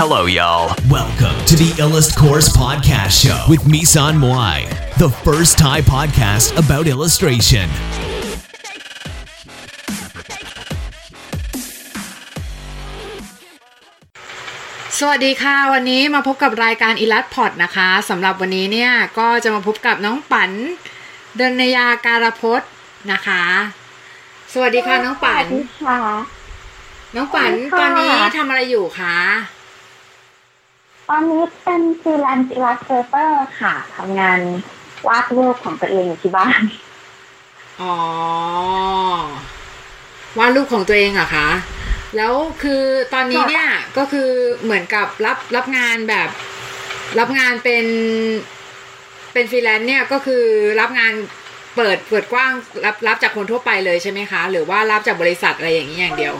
[0.00, 0.76] Hello, y'all.
[0.90, 6.84] Welcome to the Illust Course Podcast Show with Misan Moai, the first Thai podcast about
[6.94, 7.66] illustration.
[14.98, 20.50] สวัสดีค่ะ วันนี้มาพบกับรายการอีลัดพอดนะคะสำหรับวันนี้เนี่ย ก็จะมาพบกับน้องปัน
[21.36, 22.70] เดนยาการพจน์
[23.12, 23.44] นะคะ
[24.52, 25.98] สวัสดีค่ะน้องปันสวัสดีค่ะ
[27.16, 29.55] น้องปั๋นสวัสดีค่ะ ตอนนี้ทำอะไรอยู่คะ
[31.08, 34.40] ตอนนี้เป็นฟรีแลนซ์ illustrator ค่ะทำงาน
[35.06, 36.60] วาดรูปของตัวเองอยู่ที่บ้าน
[37.80, 37.96] อ๋อ
[40.38, 41.48] วาดรูปของตัวเองเหรอะคะ
[42.16, 42.32] แล้ว
[42.62, 42.82] คือ
[43.14, 44.30] ตอนนี้เนี่ยก็คือ
[44.64, 46.28] เหมือนกับรับรับงานแบบ
[47.18, 47.86] รับงานเป็น
[49.32, 50.44] เป็นฟรีแลนซ์เนี่ยก็คือ
[50.80, 51.12] รับงาน
[51.76, 52.52] เปิดเปิดกว้าง
[52.84, 56.34] รับรับจากคนทั่วไปเลยใช่ไหมคะ หรือว่ารับจากบริษัทอะไรอย่างนี้อย่างเดียว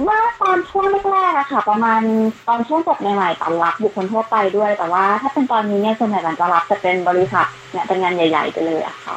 [0.00, 2.00] เมื่อตอนช่วงแรกๆอะค่ะ ประมาณ
[2.48, 9.16] ตอนช่วงจบใหม่ๆตอนรับบุคคลทั่วไปด้วย แต่ว่าถ้าเป็นตอนนี้เนี่ยส่วนใหญ่มันจะรับจะเป็นบริษัทเนี่ยเป็นงานใหญ่ ๆ ไปเลยอะค่ะ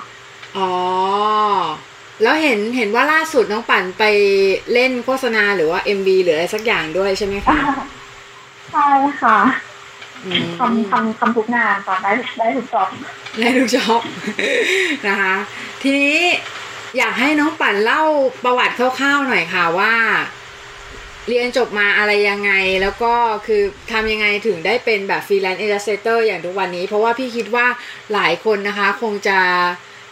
[0.57, 0.71] อ๋อ
[2.21, 4.03] แล้วเห็นเห็นว่าล่าสุดน้องปั่นไป
[4.73, 7.55] เล่นโฆษณาหรือว่า MV หรืออะไรสักอย่างด้วยใช่ไหมคะ
[8.71, 8.89] ใช่
[9.21, 9.37] ค่ะ
[10.25, 12.87] อืมททำทำทุกงานค่ะได้ได้ทุก job
[13.39, 14.01] ได้ทุก job
[15.07, 15.33] นะคะ
[15.81, 16.15] ทีนี้
[16.97, 18.03] อยากให้น้องปั๋นเล่า
[18.43, 19.93] ประวัติคร่าวๆหน่อยค่ะว่า
[21.27, 23.13] เรียนจบมาอะไรยังไง แล้วก็
[23.47, 27.67] คือทำยังไงถึงได้เป็นแบบฟรีแลนซ์ i l ล u สเตอร์อย่างทุกวันนี้ เพราะว่าพี่คิดว่า
[28.13, 29.39] หลายคนนะคะ คงจะ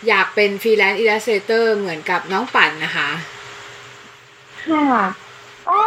[0.08, 3.10] อยากเป็นฟรีแลนซ์ i l ล u สเตอร์เหมือนกับน้องปั่นนะคะ
[4.70, 4.86] ค่ะ
[5.70, 5.82] ก็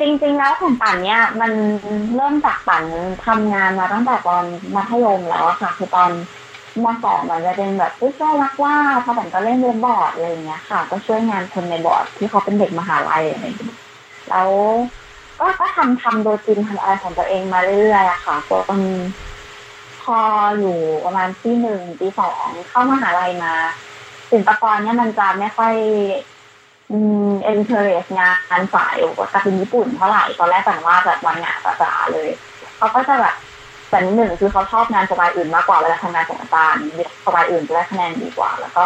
[0.00, 1.52] จริงๆแล้วของปั่นเนี่ย มัน
[2.16, 2.84] เริ่มจากปั่น
[3.26, 6.10] ทำงานมาตั้งแต่ตอนมัธยมแล้วค่ะ คือตอน
[6.84, 13.76] มสองมันจะเป็นแบบผู้ช่วยรักว่าพอปั่นก็เล่นเว็บบอร์ดอะไรอย่างเงี้ยค่ะ ก็ช่วยงานคนในบอร์ดที่เขาเป็นเด็กมหาลัยอะไรอย่างเงี้ย
[14.30, 14.50] แล้ว
[15.38, 18.80] ก็ก็ทำทำโดยจริงทำอะไรของตัวเองมาเรื่อยๆอะค่ะจน
[20.02, 20.18] พอ
[20.58, 23.54] อยู่ประมาณปีหนึ่งปีสองเข้ามหาลัยมา
[24.30, 25.74] ศิลปากรเนี่ยมันจะไม่ค่อย
[26.90, 26.96] อื
[27.28, 32.28] ม interest งานสายการ์ตูนญี่ปุ่นเท่าไหร่ตอนแรกแต่ว่าแบบวันงานจ๋าเลย
[32.76, 33.34] เขาก็จะแบบ
[33.90, 36.82] แต่หนึ่งคือเขาชอบงานสไตล์อื่นมากกว่าเวลาทำงานของอาจารย์
[37.24, 38.84] สไตล์อื่นจะได้คะแนนดีกว่า แล้วก็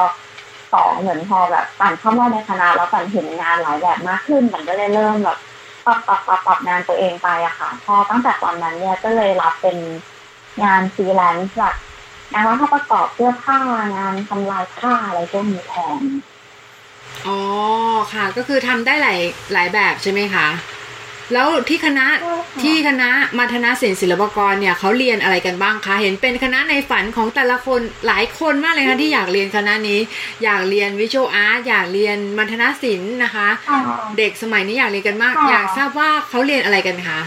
[0.77, 5.39] สองเหมือนพอแบบปั๋นเข้ามาในคณะแล้วปั๋นเห็นงานหลายแบบมากขึ้นปั๋นก็เลยเริ่มแบบ
[5.87, 9.77] ปรับปรับปรับปรับงานตัวเองไปอะค่ะ พอตั้งแต่ตอนนั้นเนี่ยก็เลยรับเป็น
[10.63, 11.75] งานฟรีแลนซ์แบบ
[12.33, 13.59] งานวาดภาพประกอบเสื้อผ้า
[13.97, 16.01] งานทำลายผ้าอะไรพวกนี้แทน
[17.27, 17.39] อ๋อ
[18.13, 19.21] ค่ะ ก็คือทำได้หลาย
[19.53, 20.47] หลายแบบใช่ไหมคะ
[21.33, 30.01] แล้วที่คณะใช่ค่ะที่คณะมัณฑนศิลป์ศิลปากรเนี่ยเขาเรียนอะไรกันบ้างคะ เห็นเป็นคณะในฝันของแต่ละคนหลายคนมากเลยค่ะที่อยากเรียนคณะนี้
[30.45, 33.81] อยากเรียน visual art อยากเรียนมัณฑนศิลป์นะคะค่ะ
[34.19, 37.21] เด็กสมัยนี้อยากเรียนกันมากค่ะอยากทราบว่าเขาเรียนอะไรกันคะ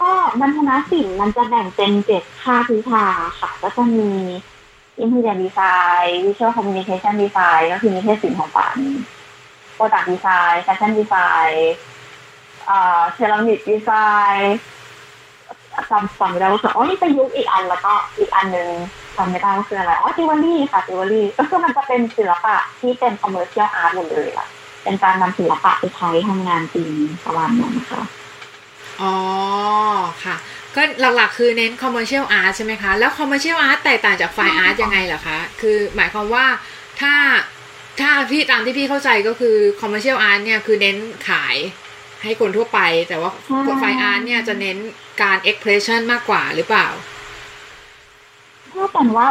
[0.00, 3.06] ก็มัณฑนศิลป์มันจะแบ่งเป็นเจ็ดภาควิชา
[3.38, 4.10] ค่ะก็จะมี
[5.02, 8.76] Interior Design Visual Communication Design ก็คือนิเทศศิลป์ของปั๋น
[9.76, 10.54] Product Design
[12.72, 14.42] Fashion Design อ่า Ceramic Design
[15.90, 18.70] จำจำไม่ได้ว่าคืออ๋อนี่เป็นยุคอีกอันแล้วก็อีกอันหนึ่ง
[19.16, 24.46] จำไม่ได้ว่าคืออะไรอ๋อจิวเวลรี่ค่ะจิวเวลรี่ก็คือมันจะเป็นศิลปะที่เป็น commercial art หมดเลยอะ
[24.82, 26.90] เป็นการนำศิลปะไปใช้ทำงานจริง
[27.24, 28.02] ประมาณนั้นค่ะ
[29.00, 29.14] อ๋อ
[30.24, 30.36] ค่ะ
[30.76, 30.82] ก็
[31.16, 36.46] หลักๆคือเน้น commercial art ใช่ไหมคะ แล้ว commercial art แตกต่างจาก fine art ยังไงเหรอคะ คือหมายความว่า
[37.00, 37.14] ถ้า
[38.00, 40.96] ถ้าพี่ตามที่พี่เข้าใจก็คือ commercial art เนี่ยคือเน้น
[41.28, 41.56] ขาย
[42.24, 44.76] ให้คนทั่วไป แต่ว่าใช่ fine art เนี่ยจะเน้น
[45.22, 46.88] การ expression มากกว่าหรือเปล่า
[48.72, 49.28] ถ้าแต่ว่า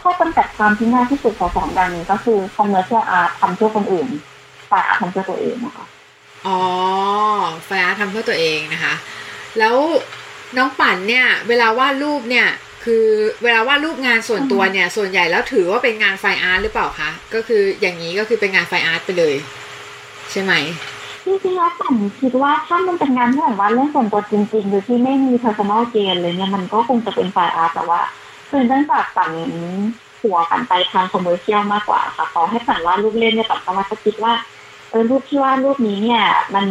[0.00, 4.08] ข้อจำกัดความที่ง่ายที่สุดของสองด้านนี้ก็คือ commercial art ทำเพื่อคนอื่น
[4.70, 5.86] fine art ทำเพื่อตัวเองนะคะ
[6.46, 6.60] อ๋อ
[7.64, 8.94] fine art ทำเพื่อตัวเองนะคะ
[9.58, 9.76] แล้ว
[10.56, 12.48] น้องปั๋นเนี่ย เวลาวาดรูปเนี่ย
[12.84, 13.06] คือ
[13.42, 19.34] เวลาวาดรูปงานส่วนตัวเนี่ย ส่วนใหญ่แล้วถือว่าเป็นงาน fine art หรือเปล่าคะก็คืออย่างนี้ก็คือเป็นงาน fine art ไปเลย
[20.30, 20.52] ใช่ไหม
[21.30, 28.00] จริงๆแล้วปั๋นคิดว่าถ้ามันเป็นงานที่แบบว่าเรื่องส่วนตัวจริงๆโดยที่ไม่มี personal gain เลยเนี่ยมันก็คงจะเป็น fine art แต่ว่า
[28.50, 29.32] คือเนื่องจากปั่น
[30.22, 34.32] หัวปั่นไปทาง commercial มากกว่าค่ะต่อให้ปั่นว่ารูปเล่นเนี่ยปั่นก็มักจะคิดว่า
[34.90, 36.22] เออรูปที่วาดรูปนี้เนี่ย
[36.54, 36.66] มัน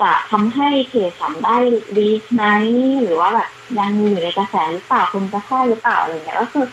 [0.00, 1.56] จะทำให้เพจสัมได้
[1.98, 2.42] ดีไหม
[3.02, 6.64] หรือว่าแบบยังมีอยู่ในกระแสหรือเปล่าคนจะเข้าหรือเปล่าอะไรเงี้ยก็คือ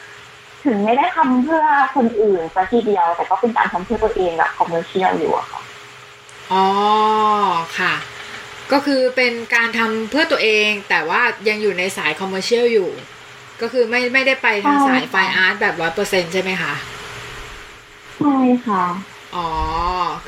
[0.66, 1.66] ถึงไม่ได้ทำเพื่อ
[1.96, 5.62] คนอื่นซะทีเดียว แต่ก็เป็นการทำเพื่อตัวเองแบบ commercial อยู่อะค่ะ
[6.54, 6.66] อ๋อ
[7.80, 7.94] ค่ะ
[8.72, 12.90] ก็คือเป็นการทำเพื่อตัวเองแต่ว่ายังอยู่ในสายคอมเมอร์เชียลอยู่
[13.62, 16.74] ก็คือไม่ไม่ได้ไปทางสายไฟอาร์ตแบบร้อยเปอร์เซ็นใช่ไหมคะ
[18.18, 18.84] ใช่ค่ะ
[19.36, 19.50] อ๋อ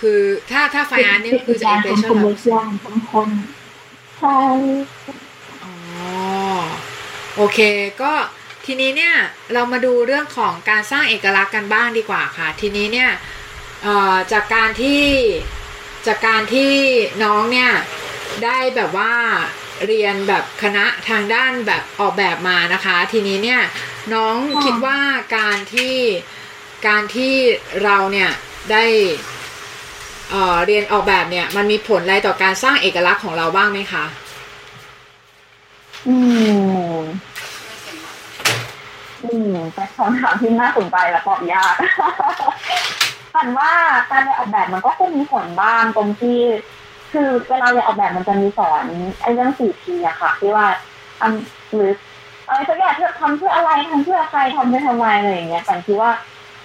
[0.02, 0.20] คือ
[0.52, 3.30] ถ้าถ้าไฟอาร์ตนี่ก็คือจะงาอินมเพรคสนชั่นคอมเมอร์เชียลทั้งคน
[4.20, 4.40] ใช่
[5.64, 5.74] อ๋อ
[7.36, 7.60] โอเค
[8.02, 8.14] ก็
[8.66, 9.16] ทีนี้เนี่ย
[9.54, 13.10] เรามาดูเรื่องของการสร้างเอกลักษณ์กันบ้างดีกว่าค่ะ ทีนี้เนี่ย
[13.84, 15.02] เอ่อจากการที่
[16.08, 16.74] จากการที่
[17.24, 17.72] น้องเนี่ย
[18.44, 19.14] ได้แบบว่า
[19.88, 23.62] เรียนแบบคณะทางด้านแบบออกแบบมานะคะ ทีนี้เนี่ย
[24.14, 24.36] น้อง
[24.66, 25.00] คิดว่า
[25.38, 25.96] การที่
[26.88, 27.34] การที่
[27.84, 28.30] เราเนี่ย
[28.72, 28.86] ได้
[30.30, 34.06] เอ่อเรียนออกแบบเนี่ย มันมีผลอะไรต่อการสร้างเอกลักษณ์ของเราบ้างไหมคะ
[36.08, 36.16] อื
[37.00, 37.02] ม
[39.24, 41.74] อืมเป็นคำถามที่น่าสนใจและตอบยาก
[43.36, 43.72] ปันว่า
[44.12, 46.40] การเรียนออกแบบมันก็คงมีผลบ้างตรงที่
[47.12, 48.86] คือเวลาเรียนออกแบบมันจะมีสอน
[49.22, 50.68] ไอ้เรื่องสี่ทีอะค่ะ ที่ว่า
[51.20, 51.92] ทำหรือ
[52.48, 56.12] อะไรสักอย่างที่ทำเพื่ออะไรทำเพื่อใครทำเพื่อทำไมอะไรอย่างเงี้ยปันคิดว่า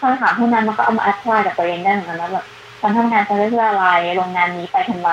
[0.00, 2.46] คำถามพวกนั้นมันก็เอามาแอพพลายกับตัวเองได้เหมือนกันนะแบบ
[2.81, 3.87] การทำงานจะได้เพื่ออะไร
[4.17, 5.10] โรงงานนี้ไปทำไม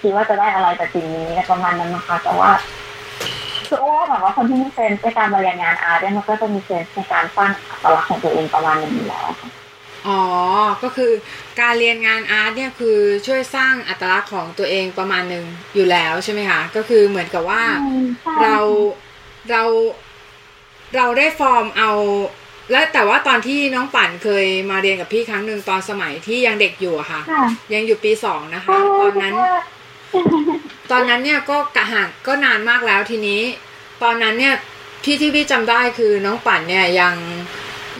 [0.00, 2.50] คิดว่าจะได้อะไรจากสิ่งนี้ประมาณนั้นนะคะแต่ว่า
[3.68, 9.61] คือโอ้แบบว่าคนที่มีเซนส์ในการบริหารงานอาร์ตเนี่ยมันก็จะมีเซนส์ในการสร้างอัตลักษณ์ของตัวเองประมาณนึงอยู่แล้วค่ะ
[10.08, 10.20] อ๋อ
[10.82, 11.12] ก็คือ
[11.60, 15.44] การเรียนงานอาร์ตเนี่ยคือช่วยสร้างอัตลักษณ์ของตัวเองประมาณหนึ่ง
[15.74, 17.62] อยู่แล้วใช่ไหมคะ ก็คือเหมือนกับว่า
[18.42, 18.56] เรา
[19.50, 19.62] เรา
[20.96, 21.90] เราได้ฟอร์มเอา
[22.70, 27.44] และแต่ว่าตอนที่น้องปั่นเคยมาเรียนกับพี่ครั้งหนึ่งตอนสมัยที่ยังเด็กอยู่อะค่ะค่ะ
[27.74, 29.34] ยังอยู่ปีสองนะคะ ตอนนั้น
[30.90, 33.40] ตอนนั้นเนี่ยก็กะห่างก็นานมากแล้วทีนี้
[34.02, 34.54] ตอนนั้นเนี่ย
[35.04, 37.14] ที่ที่พี่จำได้คือน้องปั่นเนี่ยยัง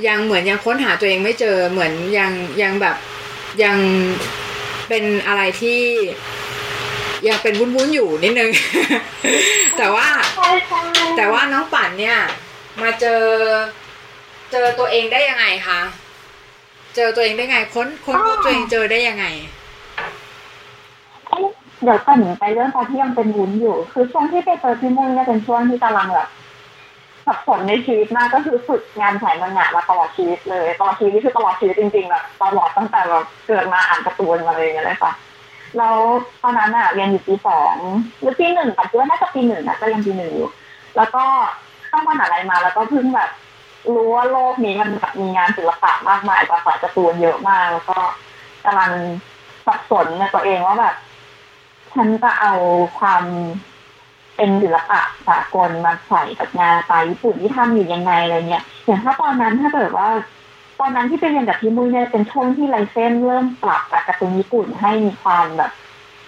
[0.07, 2.97] ยังเหมือนยังค้นหาตัวเองไม่เจอเหมือนยังยังแบบ
[3.63, 3.77] ยัง
[4.89, 5.81] เป็นอะไรที่
[7.29, 8.51] ยังเป็นวุ้นๆอยู่นิดนึง
[9.79, 10.09] แต่ว่า
[11.17, 12.19] แต่ว่าน้องปั่นเนี่ย
[12.83, 13.23] มาเจอ
[14.53, 15.81] เจอตัวเองได้ยังไงคะ
[16.97, 19.27] เจอตัวเองได้ไงค้นค้นพบตัวเองเจอได้ยังไง
[21.29, 21.47] เอ๊ะ
[21.83, 26.29] เดี๋ยวก่อนไปเรื่องตอนที่ยังเป็นวุ้นอยู่ คือช่วงที่ไปเจอพี่มุ่งเนี่ยเป็นช่วงที่กำลังแบบ
[27.27, 35.13] สับสนในชีวิตมากก็คือฝึกงานถ่ายมังงะมาตลอดชีวิตเลยตลอดชีวิตคือตลอดชีวิตจริงๆแบบตลอดตั้งแต่แบบเกิดมาอ่านการ์ตูนมาเลยอย่างเงี้ยเลยค่ะ
[35.79, 35.97] แล้ว
[36.43, 37.75] ตอนนั้นอะเรียนอยู่ปีสอง
[38.21, 40.51] หรือปีหนึ่งแต่คิดว่าน่าจะปีหนึ่งนะก็ยังปีหนึ่งอยู่
[40.97, 41.25] แล้วก็
[41.89, 43.31] เข้ามหาลัยมาแล้วก็เพิ่งแบบ
[43.95, 47.99] รู้ว่าโลกนี้มันแบบมีงานศิลปะมากมายภาษาการ์ตูนเยอะมาก แล้วก็
[48.65, 48.93] กำลัง
[49.67, 50.95] สับสนในตัวเองว่าแบบ
[51.95, 52.53] ฉันจะเอา
[52.99, 53.25] ความ
[54.37, 60.09] เป็นศิลปะสากลมาใส่กับงานไตล์ญี่ปุ่นที่ทำอยู่ยังไงอะไรเงี้ยอย่างถ้าตอนนั้นถ้าเกิดว่า
[60.81, 65.73] ตอนนั้นที่ไปเรียนกับพี่มุ้ยเนี่ยเป็นช่วงที่ไลเซนเริ่มปรับจากการ์ตูนญี่ปุ่นให้มีความแบบ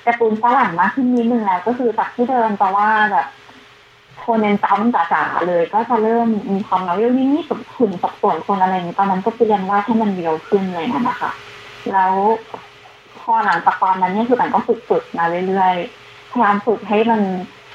[0.07, 3.27] การ์ตูนฝรั่งมากขึ้นนิดนึงแล้วก็คือจากที่เดิมแต่ว่าแบบ
[4.19, 11.31] โทนเน้นซ้ำจ๋าๆเลยก็จะเริ่มมีความเงาเรื่องนี้กับขุนสับสนคนอะไรอย่างนี้ตอนนั้นก็ไปเรียนว่าให้มันเรียวขึ้นเลยนะคะ
[11.91, 12.13] แล้ว
[13.19, 17.21] พอหลังจากตอนนั้นเนี่ยคือแต่ก็ฝึกฝึกมาเรื่อยๆพยายามฝึกให้มัน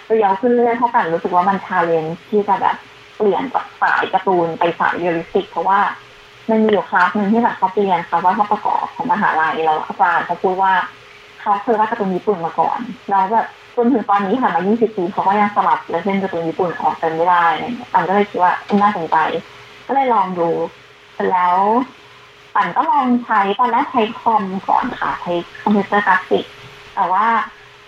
[0.10, 2.76] real ขึ้นเรื่อยๆเพราะปั๋นรู้สึกว่ามัน challenge ที่จะแบบ
[3.18, 5.80] เปลี่ยนจากสายการ์ตูนไปสาย realistic เพราะว่า
[6.50, 10.74] มันมีอยู่คลาสหนึ่งที่แบบเขาเรียนค่ะวาดภาพประกอบของมหาลัยแล้วอาจารย์เขาพูดว่า
[11.42, 12.80] เขาเคยวาดการ์ตูนญี่ปุ่นมาก่อน
[13.10, 19.18] แล้วแบบจนถึงตอนนี้ผ่านมา 20 ปีเขาก็ยังสลัดลายเส้นการ์ตูนญี่ปุ่นออกกันไม่ได้อะไรเงี้ยปั๋นก็เลยคิดว่าน่าสนใจ
[19.88, 20.50] ก็เลยลองดู
[21.32, 21.56] แล้ว
[22.56, 26.46] ปั๋นก็ลองใช้ตอนแรกใช้คอมก่อนค่ะใช้คอมพิวเตอร์กราฟิก
[26.96, 27.26] แต่ว่า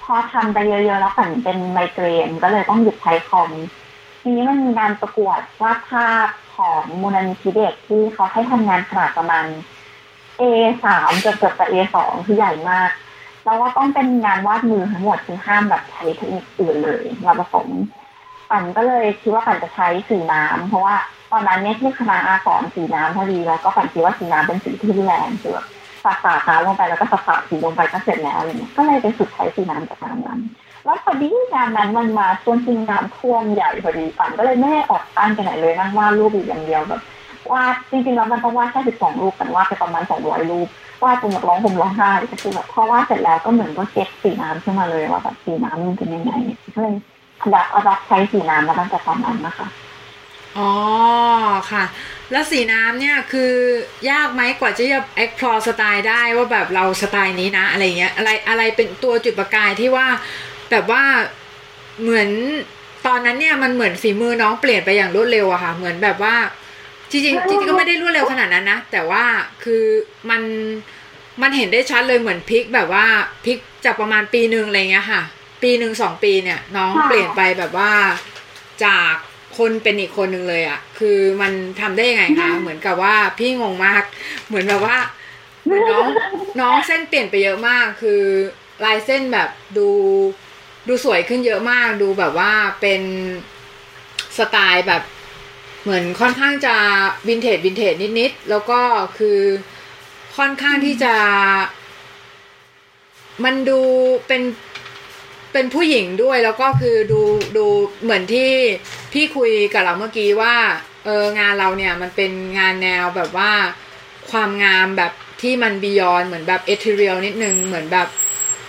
[0.03, 3.51] พอทำไปเยอะๆแล้วปั๋นเป็นไมเกรนก็เลยต้องหยุดใช้คอม
[4.21, 9.45] ทีนี้มันมีงานประกวดวาดภาพของมูลนิธิเด็กที่เขาให้ทำงานขนาดประมาณ
[10.39, 10.43] A
[10.85, 12.89] สามเกือบเกือบจะ A สองคือใหญ่มาก
[13.43, 17.67] แล้วว่าต้องเป็นงานวาดมือทั้งหมดคือห้ามแบบใช้เทคนิคอื่นเลยมาผสม
[18.49, 20.95] ปั่นก็เลยคิดว่าปั่นจะใช้สีน้ำเพราะว่า
[21.31, 25.59] ตอนนั้นเนี่ยที่คณะอาสอนสีน้ำพอดีแล้วก็ปั่นคิดว่าสีน้ำเป็นสีที่แรงคือ
[26.03, 30.39] สาดสาดน้ำลงไปแล้วก็สาดสาดสีลงไปก็เสร็จแล้วอะไรเงี้ยก็เลยไปฝึกใช้สีน้ำจากงานนั้น
[30.85, 37.01] แล้วพอดีงานนั้นมันมาช่วงที่น้ำท่วมใหญ่พอดีปั่นก็เลยไม่ได้อดตั้งไปไหนเลยนั่งวาดรูปอยู่อย่างเดียวแบบ
[37.51, 40.67] วาดจริงๆแล้วมันต้องวาดแค่สิบสองรูปปั่วาดไปประมาณสองร้อยรูป
[41.03, 46.31] วาดจนแบบร้องห่มร้องไห้ก็คือแบบพอวาดเสร็จแล้วก็เหมือนก็เก็ตสีน้ำขึ้นมาเลยว่าแบบสีน้ำมันเป็นยังไง
[46.75, 46.95] ก็เลย
[47.53, 49.67] ดับเอาดับใช้สีน้ำมาตั้งแต่ตอนนั้นนะคะ
[50.57, 50.71] อ๋อ
[51.71, 51.85] ค่ะ
[52.31, 53.53] แล้วสีน้ำเนี่ยคือ
[54.09, 60.07] ยากไหมกว่าจะจะ explore สไตล์ได้ว่าแบบเราสไตล์นี้นะ อะไรเงี้ยอะไรอะไรเป็นตัวจุดประกายที่ว่า
[60.71, 61.03] แบบว่า
[62.01, 62.29] เหมือน
[63.07, 66.35] ตอนนั้นเนี่ยมันเหมือนฝีมือน้องเปลี่ยนไปอย่างรวดเร็วอะค่ะ เหมือนแบบว่า
[67.11, 69.23] จริงๆจริงๆก็ไม่ได้รวดเร็วขนาดนั้นนะ แต่ว่า
[69.63, 69.83] คือ
[70.29, 70.41] มัน
[71.41, 73.05] มันเห็นได้ชัดเลยเหมือนพลิกแบบว่า
[73.45, 75.21] พลิกจากประมาณปีหนึ่งอะไรเงี้ยค่ะ
[75.63, 77.91] ปีหนึ่งสองปีเนี่ย น้องค่ะเปลี่ยนไปแบบว่า
[78.85, 79.13] จาก
[79.57, 84.03] คนเป็นอีกคนหนึ่งเลยอะคือมันทำได้ยังไงคะเหมือนกับว่าพี่งงมาก
[84.47, 84.97] เหมือนแบบว่า
[85.91, 86.05] น้อง
[86.59, 88.21] น้องเส้นเปลี่ยนไปเยอะมาก คือ
[88.85, 89.89] ลายเส้นแบบดู
[90.87, 93.01] ดูสวยขึ้นเยอะมาก ดูแบบว่าเป็น
[94.37, 95.03] สไตล์แบบ
[95.83, 96.75] เหมือนค่อนข้างจะ
[97.27, 98.81] วินเทจวินเทจนิดๆแล้วก็
[99.17, 99.39] คือ
[100.37, 101.13] ค่อนข้างที่จะ
[103.43, 103.79] มันดู
[104.27, 104.41] เป็น
[105.53, 107.21] เป็นผู้หญิงด้วย แล้วก็คือดู
[107.57, 107.65] ดู
[108.03, 108.51] เหมือนที่
[109.13, 110.55] พี่คุยกับเราเมื่อกี้ว่า
[111.05, 113.51] เอองานเราเนี่ยมันเป็นงานแนวแบบว่า
[114.31, 118.07] ความงามแบบที่มันบียอนเหมือนแบบเอทเรียลนิดนึงเหมือนแบบ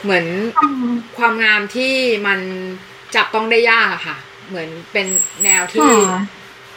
[0.03, 0.27] เหมือน
[1.19, 1.95] ความงามที่
[2.27, 2.41] มัน
[3.15, 4.17] จับต้องได้ยากอะค่ะ
[4.49, 5.07] เหมือนเป็น
[5.45, 6.23] แนวที่ค่ะ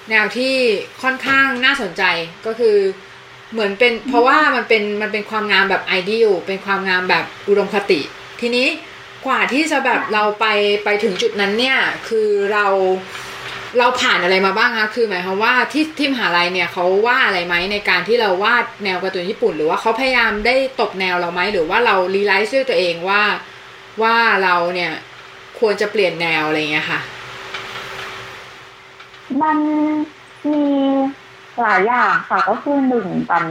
[0.10, 0.56] แนวที่
[1.02, 2.04] ค่อนข้างน่าสนใจ
[2.46, 2.78] ก็คือ
[3.54, 8.02] เหมือนเป็นเพราะว่ามันเป็นมันเป็นความงามแบบไอเดียลเป็นความงามแบบอุดมคติ
[8.42, 8.68] ทีนี้
[9.26, 10.46] กว่าที่จะแบบเราไป
[10.84, 12.66] ไปถึงจุดนั้นเนี่ย คือเรา
[13.80, 23.22] เราผ่านอะไรมาบ้างคะคือหมายความว่าที่ที่มหาลัยเนี่ยเขาว่าอะไรไหมในการที่เราวาดแนวการ์ตูนญี่ปุ่น หรือว่าเขาพยายามได้ตกแนวเราไหมหรือว่าเรารีไลซ์ด้วยตัวเองว่า
[24.02, 24.92] ว่าเราเนี่ย
[25.60, 27.00] ควรจะเปลี่ยนแนวอะไรเงี้ยค่ะ
[29.42, 29.58] มัน
[30.52, 30.66] มี
[31.62, 33.46] หลายอย่างค่ะก็คือหนึ่งตอน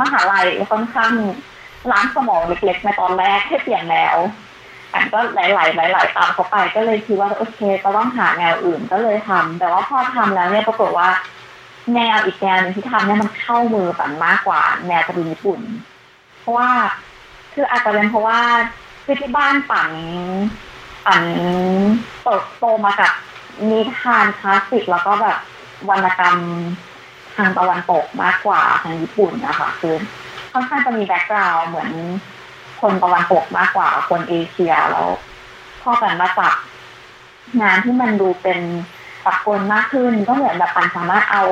[0.00, 1.12] มหาลัยค่อนข้าง
[1.90, 4.16] ล้างสมองเล็กๆในตอนแรกให้เปลี่ยนแนว
[4.94, 11.08] อันก็หลายๆหลายๆตามเขาไปก็เลยคิดว่าโอเคก็ต้องหาแนวอื่นก็เลยทำแต่ว่าพอทำแล้วเนี่ยปรากฏว่า
[11.94, 15.60] แนวอีกแนวหนึ่งที่ทำเนี่ยมันเข้ามือปันมากกว่า แนวการ์ตูนญี่ปุ่น
[16.40, 16.70] เพราะว่า
[17.54, 18.40] คืออาจจะเป็นเพราะว่า
[19.04, 19.90] คือที่บ้านปั๋น
[21.06, 21.22] ปั๋น
[22.22, 23.12] เติบโตมากับ
[23.70, 25.38] นิทานคลาสสิกแล้วก็แบบ
[25.88, 26.36] วรรณกรรม
[27.36, 29.96] ทางตะวันตกมากกว่าทางญี่ปุ่นนะคะคือ
[30.52, 31.90] ค่อนข้างจะมี background เหมือน
[32.80, 35.08] คนตะวันตกมากกว่าคนเอเชียแล้ว
[35.82, 36.54] พอปั๋นมาจับ
[37.60, 38.60] งานที่มันดูเป็น
[39.24, 41.44] สากลมากขึ้น ก็เหมือนแบบปั๋นสามารถเอา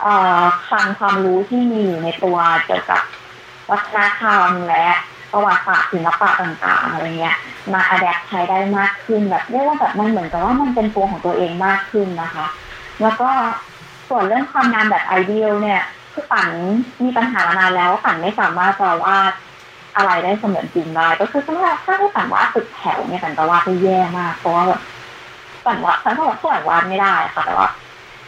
[0.00, 3.00] เอ่อคลังความรู้ที่มีอยู่ในตัวเกี่ยวกับ
[3.70, 4.86] วัฒนธรรมและ
[5.32, 7.36] ประวัติศาสตร์ศิลปะต่างๆอะไรเงี้ย
[7.72, 12.46] มาอัดแอปใช้ได้มากขึ้นแบบเรียกว่าแบบมันเหมือนกับว่ามันเป็นตัวของตัวเองมากขึ้นนะคะ
[13.02, 13.30] แล้วก็
[14.08, 15.80] ส่วนเรื่องความงามแบบไอเดียลเนี่ย
[16.12, 16.48] คือปั่น
[17.04, 19.32] มีปัญหามานานแล้วว่าปั่นไม่สามารถจะวาด
[19.96, 24.80] อะไรได้เสมือนจริงได้ก็คือถ้าถ้าให้ปั่นวาดตึกแถวเนี่ยปั่นจะวาดได้แย่มากเพราะว่าแบบ
[25.66, 27.68] ปั่นวาดปั่นก็แบบปั่นวาดไม่ได้ค่ะแต่ว่า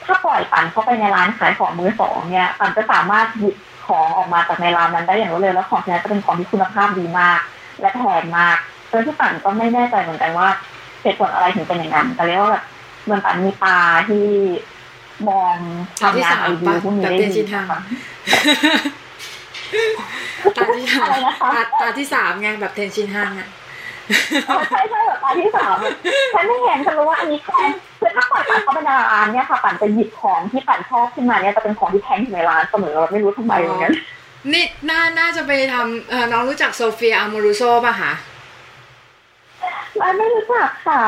[0.04, 7.38] ถ้าปล่อยปั่นเข้าไปในร้านขายของมือสองเนี่ยปั่นจะสามารถหยิบของออกมาจากในร้านนั้นได้อย่างรวดเร็วแล้วของที่นั้นจะเป็นของที่คุณภาพดีมาก
[7.80, 8.56] และแพงมาก
[8.88, 10.48] โดยที่ปั่นก็ไม่แน่ใจเหมือนกันว่า
[11.02, 12.64] เหตุผลอะไรถึงเป็นอย่างนั้นแต่เรียกว่าแบบ
[13.04, 13.78] เหมันปั่นมีตา
[14.08, 14.26] ที่
[15.28, 15.54] มอง
[16.02, 17.78] ทำงานไอเดียพวกนี้ได้ดีค่ะ
[20.56, 23.48] ตาที่สามอะไรนะคะตาตาที่สามไงแบบเทนชินฮังอะ
[24.46, 25.92] เออใช่ใช่แบบตาที่สามอะ
[26.34, 33.92] ฉันไม่เห็นฉันรู้ว่าอันนี้แพงคือถ้าปล่อยปั๋นเข้าไปในร้านเนี่ยค่ะปั่นจะหยิบของที่ปั๋นชอบขึ้นมาเนี่ยจะเป็นของที่แพงที่สุดในร้านเสมอไม่รู้ทำไมเหมือนกัน
[34.52, 38.12] นี่น่าน่าจะไปทำเอ่อน้องรู้จัก Sophia Amoruso ป่ะคะ
[40.00, 41.02] ร้านไม่รู้จักค่ะ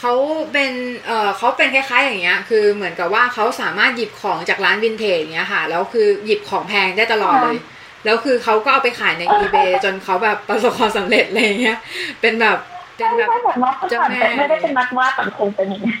[0.00, 0.12] เขา
[0.52, 0.72] เป็น
[1.06, 7.58] เอ่อเขาเป็นคล้ายๆอย่างเงี้ย คือเหมือนกับว่าเขาสามารถหยิบของจากร้านวินเทจอย่างเงี้ยค่ะ แล้วคือหยิบของแพงได้ตลอดเลย
[8.04, 11.78] แล้วคือเขาก็เอาไปขายใน eBay จนเขาแบบประสบความสำเร็จอะไรอย่างเงี้ย
[12.20, 12.58] เป็นแบบ
[12.96, 15.94] เป็นไม่แบบใช่แบบว่าปั่นเป็นไม่ได้เป็นนักวาดปั่นคงเป็นอย่างนี้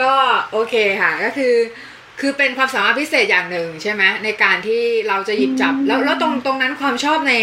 [0.00, 0.12] ก็
[0.52, 1.54] โอเคค่ะ ก็คือ
[2.20, 7.34] คือเป็นความสามารถพิเศษอย่างหนึ่งใช่ไหมในการที่เราจะหยิบจับ แล้วแล้วตรงตรงนั้นความชอบใน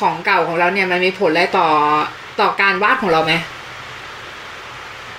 [0.00, 1.68] ของเก่าของเราเนี่ยมันมีผลอะไรต่อ
[2.40, 3.32] ต่อการวาดของเราไหม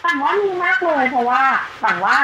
[0.06, 1.41] ปั่นว่ามีมากเลยเพราะว่า
[1.84, 2.18] ปั่นว่า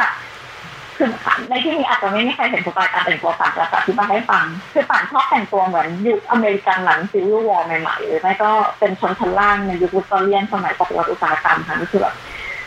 [0.97, 1.09] คือ
[1.49, 12.15] ในที่นี้อาจจะไม่มีใครเห็นสไตล์การแต่งตัวปั๋นแต่อธิบายให้ฟัง คือปั๋นชอบแต่งตัวเหมือนยุคอเมริกันหลัง Civil War ใหม่ๆหรือไม่ก็เป็นชนชั้นล่างในยุควิกตอเรียนสมัยปฏิวัติอุตสาหกรรมค่ะนี่คือแบบ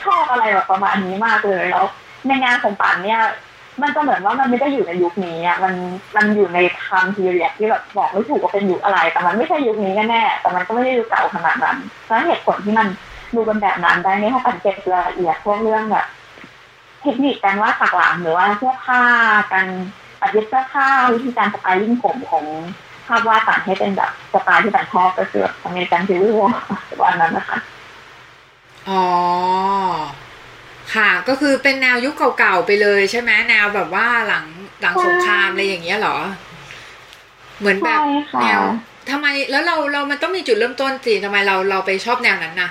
[0.05, 1.87] ชอบอะไรแบบประมาณนี้มากเลยแล้ว
[2.27, 3.21] ในงานของปั๋นเนี่ย
[3.83, 5.75] มันจะเหมือนว่ามันไม่ได้อยู่ในยุคนี้อะมัน
[6.17, 12.89] มันอยู่ใน time period ที่แบบบอกไม่ถูกว่าเป็นยุคอะไร แต่มันไม่ใช่ยุคนี้แน่ๆแต่มันก็ไม่ได้ยุคเก่าขนาดนั้นแล้วเหตุผลที่มัน
[13.35, 16.07] ดูเป็นแบบนั้นได้เนี่ยเพราะปั๋นเก็บรายละเอียดพวกเรื่องแบบ
[17.09, 19.01] เทคนิคการวาดฉากหลังหรือว่าเสื้อผ้า
[19.53, 19.67] การ
[20.21, 22.45] ตัดเย็บเสื้อผ้าวิธีการ styling ผมของ
[23.07, 26.41] ภาพวาดต่างให้เป็นแบบสไตล์ที่ปั๋นชอบก็คือแบบอเมริกันฟิวว
[27.03, 27.59] วันนั้นนะคะ
[28.89, 29.05] อ๋อ
[30.95, 34.45] ค่ะ ก็คือเป็นแนวยุคเก่าๆไปเลยใช่ไหมแนวแบบว่าหลัง
[34.81, 36.19] หลังสงครามอะไรอย่างเงี้ยเหรอ
[37.59, 38.63] เหมือนแบบใช่ค่ะแนว
[39.11, 42.71] ทำไมแล้วเราเรามันต้องมีจุดเริ่มต้นสิทำไมเราเราไปชอบแนวนั้นน่ะ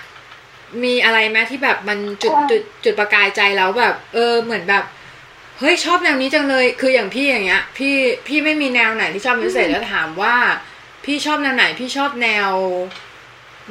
[0.84, 4.84] มีอะไรไหมที่แบบมันจุดจุดจุดประกายใจแล้วแบบ เออเหมือนแบบ
[5.60, 7.96] เฮ้ยชอบแนวนี้จังเลย คืออย่างพี่อย่างเงี้ย พี่
[8.28, 10.36] พี่ไม่มีแนวไหนที่ชอบเป็นพิเศษแล้วถามว่า
[11.06, 12.52] พี่ชอบแนวไหน พี่ชอบแนว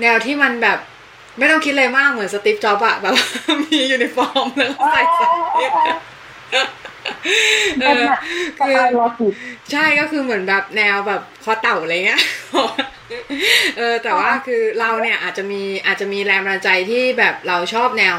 [0.01, 0.79] แนวที่มันแบบ
[1.39, 3.15] ไม่ต้องคิดอะไรมากเหมือน Steve Jobs อะแบบ
[3.63, 5.29] มียูนิฟอร์มแล้วก็ใส่ใส่
[7.79, 8.21] เป็นแบบ
[8.59, 9.33] สไตล์ logic
[9.73, 12.23] ใช่ก็คือเหมือนแบบแนวแบบคอเต่าอะไรเงี้ย
[13.79, 18.19] เออแต่ว่าคือเราเนี่ยอาจจะมีอาจจะมีแรงบันดาลใจที่แบบเราชอบแนว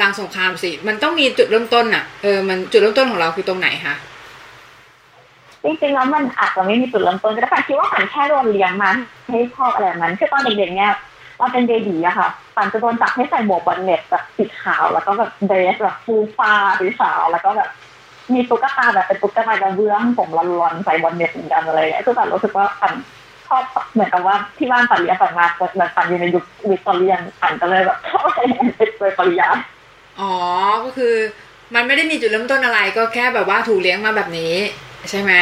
[0.00, 3.94] หลังสงครามสิ มันต้องมีจุดเริ่มต้นอะเออมันจุดเริ่มต้นของเราคือตรงไหนคะ
[5.62, 8.90] จริงๆแล้วมันอาจจะไม่มีจุดเริ่มต้นก็ได้ค่ะคิดว่าปั๋นแค่โดนเลี้ยงมา
[9.30, 10.92] ให้ชอบอะไรแบบนั้นคือตอนเด็กๆเนี่ย
[11.38, 17.68] ตอนเป็น baby อะค่ะปั๋นจะโดนจับให้ใส่หมวก bonnet แบบสีขาวแล้วก็แบบเดรสแบบฟูฟ้าสีขาวแล้วก็แบบ
[18.32, 22.92] มีตุ๊กตาแบบเป็นตุ๊กตากระเบื้องผมลอนๆใส่ bonnet เหมือนกันอะไรอย่างเงี้ยคือปั๋นรู้สึกว่าปั๋น
[23.48, 23.62] ชอบ
[23.92, 29.56] เหมือนกับว่าที่บ้านปั๋นเลี้ยงปั๋นมาเหมือนปั๋นอยู่ในยุควิกตอเรียนฝั๋นก็เลยแบบชอบอะไรอย่างเงี้ยเป็นโดยปริยาย
[30.20, 30.32] อ๋อ
[30.84, 31.14] ก็คือ
[31.74, 34.54] มันไม่ได้มีจุดเริ่มต้นอะไรก็แค่แบบว่าถูกเลี้ยงมาแบบนี้
[35.10, 35.32] ใช่ไหม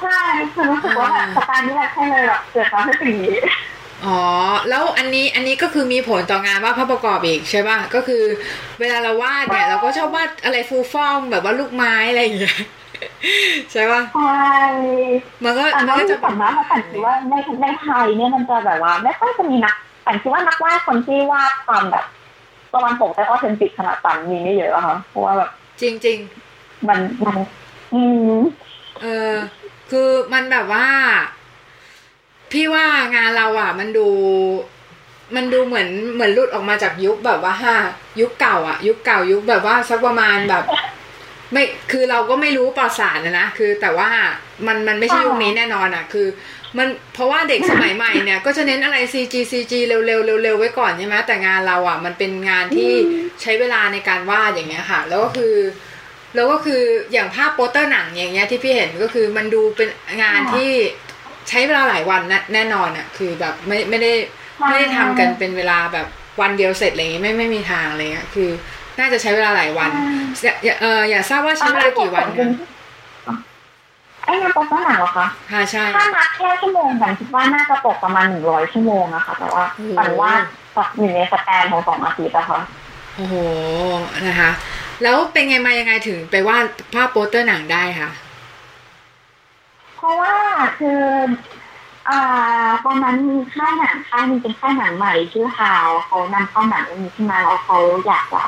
[0.00, 0.18] ใช่
[0.54, 3.38] คือรู้สึกว่าแบบสไตล์นี้แหละแค่เลยแบบเกิดมาเพื่อสิ่งนี้
[4.04, 4.20] อ๋อ
[4.68, 8.22] แล้วอันนี้อันนี้ก็คือมีผลต่องานวาดภาพประกอบอีกใช่ป่ะ ก็คือ
[8.80, 12.58] เวลาเราวาดเนี่ยเราก็ชอบวาดอะไรฟูฟ่องแบบว่าลูกไม้อะไรอย่างเงี้ย
[13.72, 14.54] ใช่ป่ะใช่
[15.44, 22.04] มันก็แต่มันว่าก็ที่จะสำนักมาแต่คิดว่าในในไทยเนี่ยมันจะแบบว่า ไม่ค่อยจะมีนักแต่คิดว่านักวาดคนที่วาดความแบบ
[22.74, 26.18] ตะวันตกแต่ออเทนติกขนาดตันมีไม่เยอะอะค่ะเพราะว่าแบบจริงจริง
[26.88, 27.36] มันมัน
[27.94, 28.02] อื
[28.38, 29.34] มๆเออ
[29.90, 30.86] คือมันแบบว่า
[32.54, 34.08] พี่ว่างานเราอะ มันดู
[35.34, 37.74] มันดูเหมือนเหมือนหลุดออกมาจากยุคแบบว่าห้า
[38.20, 40.64] ยุคเก่าอะ ยุคเก่ายุคแบบว่าสักประมาณแบบ
[41.52, 44.08] ไม่คือเราก็ไม่รู้ประสานนะนะคือแต่ว่า
[44.66, 46.26] มันมันไม่ใช่ยุคนี้แน่นอนอะ คือ
[46.78, 52.90] มันเพราะว่าเด็กสมัยใหม่เนี่ย ก็จะเน้นอะไร CG CG เร็วๆเร็วๆไว้ก่อนใช่ไหมแต่งานเราอะ มันเป็นงานที่
[53.42, 55.54] ใช้เวลาในการวาดอย่างเงี้ยค่ะ แล้วก็คือ
[56.34, 56.82] แล้วก็คือ
[57.12, 59.88] อย่างภาพโปสเตอร์หนังอย่างเงี้ยที่พี่เห็นก็คือมันดูเป็น
[60.22, 60.70] งานที่
[61.48, 64.12] ใช้เวลาหลายวันนะแน่นอนอะคือแบบไม่ไม่ได้
[64.68, 66.06] ไม่ได้ทำกันเป็นเวลาแบบ
[66.40, 68.50] วันเดียวเสร็จอะไรเงี้ยไม่ไม่มีทางอะไรเงี้ยคือ
[68.98, 69.90] น่าจะใช้เวลาหลายวัน
[70.64, 72.48] อย่าเอออยากทราบว่าใช้เวลากี่วันคะ
[74.24, 80.32] ไอ้งานโปสเตอร์หนังเหรอคะค่ะใช่ถ้านับแค่ชั่วโมงแต่คิดว่าน่าจะตกประมาณหนึ่งร้อยชั่วโมงนะคะ แต่ว่าโอ้โหปั๋นว่า
[80.98, 82.60] อยู่ใน span ของสองอาทิตย์อะค่ะ
[83.16, 83.34] โอ้โห
[84.28, 84.50] นะคะ
[85.02, 88.23] แล้วเป็นไงมายังไงถึงไปวาดภาพโปสเตอร์หนังได้คะเพ
[90.04, 90.34] ราะว่า
[90.78, 91.02] คือ
[92.08, 98.42] อ่าตอนนั้นมีค่ายหนังค่ายนึงเป็นค่ายหนังใหม่ชื่อ HAL เขานำเข้าหนังเรื่องนี้ขึ้นมาแล้วเขาอยากจะ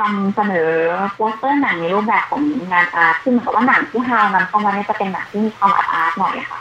[0.00, 0.72] นำเสนอ
[1.14, 6.60] โปสเตอร์หนังในรูปแบบของงาน art ซึ่งเหมือนกับว่าหนังที่ HAL นำเข้ามาเนี่ยจะเป็นหนังที่มีความ art หน่อยค่ะ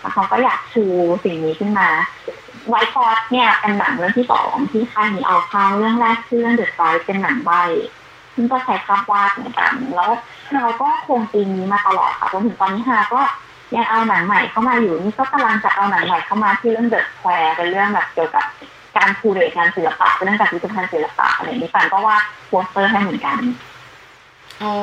[0.00, 0.84] แล้วเขาก็อยากชู
[1.24, 1.88] สิ่งนี้ขึ้นมา
[2.68, 7.52] White God เนี่ยเป็นหนังเรื่องที่สองที่ค่ายนี้เอาเข้าเรื่องแรกชื่อเรื่อง The Tribe เป็นหนังใบ้
[8.34, 10.10] ซึ่งก็ใช้ภาพวาดเหมือนกัน แล้ว
[10.54, 13.20] เราก็คงธีมนี้มาตลอดค่ะจนถึงตอนนี้ HAL ก็
[13.74, 18.44] ยังเอาหนังใหม่เข้ามาอยู่นี่ก็กำลังจะเอาหนังใหม่เข้ามาที่เรื่อง The Square เป็นเรื่องแบบเกี่ยวกับ
[18.96, 22.16] การ curate งานศิลปะเป็นเรื่องจากพิพิธภัณฑ์ศิลปะอะไรอย่างนี้ปั๋นก็วาด
[22.48, 23.40] โปสเตอร์ให้เหมือนกัน
[24.62, 24.74] อ๋อ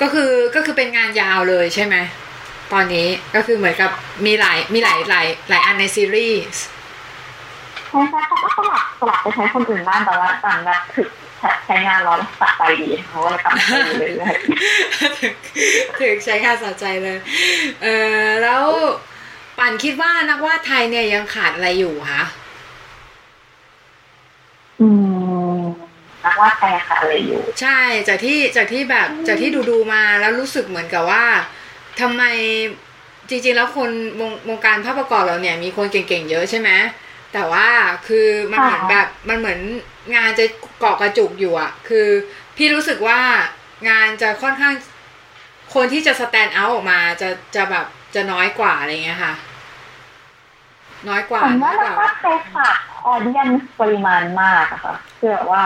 [0.00, 1.96] ก็คือก็คือเป็นงานยาวเลยใช่ไหม
[2.72, 3.90] ตอนนี้ก็คือเหมือนกับ
[4.26, 6.40] มีหลายมีหลายหลายหลายอันในซีรีส์
[7.88, 11.08] ใช่ใช่เขาก็สลับสลับไปใช้คนอื่นบ้างแต่ว่าปันแบบถึก
[11.66, 17.18] ใช้งานเราแล้วสะใจดีเขาก็เลยกลับมาใช้อยู่เรื่อยๆถึงใช้ค่าสะใจเลย
[17.82, 17.86] เอ
[18.22, 18.62] อแล้ว
[19.58, 22.22] ปั่นคิดว่านักวาดไทยเนี่ยยังขาดอะไรอยู่คะ
[24.80, 24.88] อื
[25.58, 25.60] ม
[26.24, 31.24] นักวาดไทยค่ะอะไรอยู่ ใช่จากที่จากที่แบบจากที่ดูดูๆมาแล้วรู้สึกเหมือนกับว่า
[32.00, 32.22] ทำไม
[33.28, 36.70] จริงๆแล้วคนวงวงการภาพประกอบเราเนี่ย มีคนเก่งๆเยอะใช่ไหม
[37.32, 37.66] แต่ว่า
[38.08, 39.60] คือมันเหมือนค่ะแบบมันเหมือน
[40.16, 40.44] งานจะ
[40.78, 42.08] เกาะกระจุกอยู่อะคือ
[42.56, 43.20] พี่รู้สึกว่า
[43.88, 44.74] งานจะค่อนข้าง
[45.74, 49.34] คนที่จะสแตนด์เอาท์ออกมาจะจะแบบจะน้อยกว่าอะไรเงี้ยค่ะ
[51.08, 53.48] น้อยกว่าผมน้ว่าอยกเราว่าก็เคยขาดออเดียน
[53.80, 55.62] ปริมาณมากอะค่ะคือแบบว่า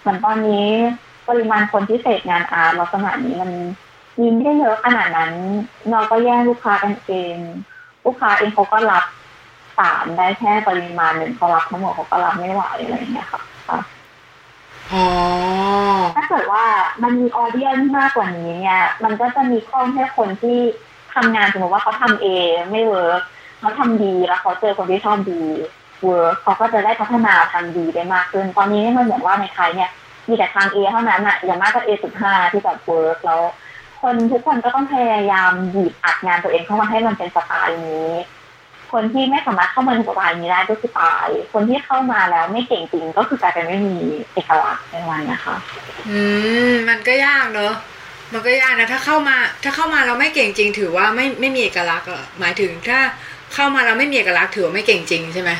[0.00, 0.68] เหมือนตอนนี้
[1.28, 3.50] ปริมาณคนที่เสพงานอาร์ตลักษณะนี้มัน
[4.20, 5.32] มีไม่ได้เยอะขนาดนั้น
[5.90, 7.36] เราก็แย่งลูกค้ากันเอง
[8.04, 9.04] ลูกค้าเองเขาก็รับ
[9.78, 13.42] สารได้แค่ปริมาณหนึ่งเขารับทั้งหมดเขาก็รับไม่ไหวอะไรอย่างเงี้ยค่ะ
[14.92, 15.04] อ๋อ
[16.16, 16.64] ถ้าเกิดว่า
[17.02, 20.58] มันมี audience มากกว่านี้เนี่ย มันก็จะมีข้อให้คนที่
[21.14, 22.26] ทำงานสมมติว่าเขาทำ A
[22.70, 23.22] ไม่ work
[23.60, 29.90] เขาทำ B แล้วเขาเจอคนที่ชอบ B work เขาก็จะได้พัฒนาทาง B ได้มากขึ้น ตอนนี้มันเหมือนว่าในไทยเนี่ย
[30.28, 33.40] มีแต่ทางเอเท่านั้นอะอย่างมากก็เอสุดห้าที่แบบ work แล้ว
[34.02, 38.10] คนทุกคนก็ต้องพยายามบีบอัดงานตัวเองเข้ามาให้มันเป็นสไตล์นี้
[38.92, 43.96] คนที่ไม่สามารถเข้ามาในสไตล์นี้ได้ก็คือตาย คนที่เข้ามาแล้วไม่เก่งจริงก็คือกลายเป็นไม่มี
[44.34, 45.56] เอกลักษณ์ในวันนะคะ
[46.08, 46.20] อื
[46.70, 47.74] มมันก็ยากเนอะ
[48.32, 53.00] มันก็ยากนะถ้าเข้ามา ถ้าเข้ามาเราไม่เก่งจริง ถือว่าไม่ไม่มีเอกลักษณ์อะหมายถึงถ้า
[53.54, 55.50] เข้ามาเราไม่มีเอกลักษณ์ถือว่าไม่เก่งจริงใช่ไหม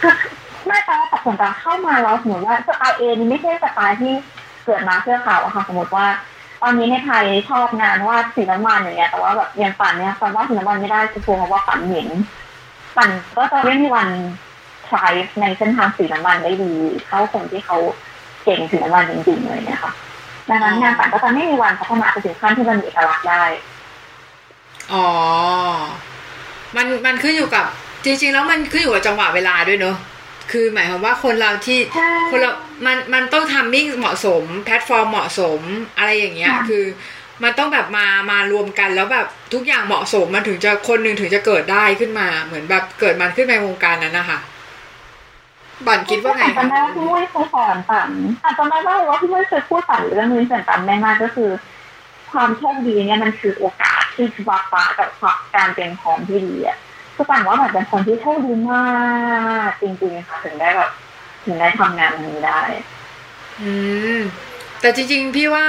[0.00, 0.14] คือ
[0.66, 4.12] ไม่แต่ว่าแต่ผลการเข้ามาแล้วสมมติว่าสไตล์เอนี่ไม่ใช่สไตล์ที่
[4.64, 6.06] เกิดมาเพื่อเขาอะค่ะสมมติว่า
[6.62, 12.08] ตอนนี้ในไทยชอบงานวาดสีน้ำมันอย่างเงี้ยแต่ว่าแบบยังปั่นเนี่ยตอนวาดสีน้ำมันไม่ได้คือเพราะว่าปั่นเหม็น
[12.96, 14.08] ปั่นก็จะไม่มีวัน
[14.86, 15.06] ใช้
[15.40, 16.72] ในเส้นทางสีน้ำมันได้ดี
[17.06, 17.76] เท่าคนที่เขา
[18.44, 19.92] เก่งสีน้ำมันจริงๆเลยเนี่ยค่ะ
[20.48, 23.44] ดังนั้นงานปั่นก็จะไม่มีวันพัฒนาไปถึงขั้นที่มันมีเอกลักษณ์ได้
[24.92, 25.06] อ๋อ
[26.76, 27.64] มันมันขึ้นอยู่กับ
[28.04, 29.96] จริงๆแล้วมันขึ้นอยู่กับจังหวะเวลาด้วยเนอะ
[30.52, 32.52] คือหมายความว่าคนเราที่ใช่คนเรา
[32.86, 35.60] มันมันต้องทำมิ่งเหมาะสม แพลตฟอร์มเหมาะสม
[35.96, 36.84] อะไรอย่างเงี้ยค่ะคือ
[37.44, 44.38] มันต้องแบบมามารวมกันแล้วแบบทุกอย่างเหมาะสมมันถึงจะคนหนึ่งถึงจะเกิดได้ขึ้นมา เหมือนแบบเกิดมันขึ้นในวงการนั้นนะคะ
[45.86, 48.10] บันคิดว่าไงจำได้ว่าพี่มุ้ยเคยสอนปั่น
[48.42, 51.50] แต่จำได้ว่าว่าพี่มุ้ยเคยพูดปั่นเรื่องนี้เสร็จปั่นได้มากก็คือ
[52.32, 55.08] ความโชคดีเนี่ยมันคือโอกาสที่ฟ้าฟ้ากับ
[55.56, 56.78] การเตรียมพร้อมที่ดีอะ
[57.20, 58.84] คือปั่นว่าแบบเป็นคนที่โชคดีมา
[59.68, 60.90] กจริงๆค่ะถึงได้แบบ
[61.44, 62.60] ถึงได้ทำงานนี้ได้
[63.62, 63.72] อื
[64.16, 64.18] ม
[64.80, 65.66] แต่จริง ๆ พี่ว่า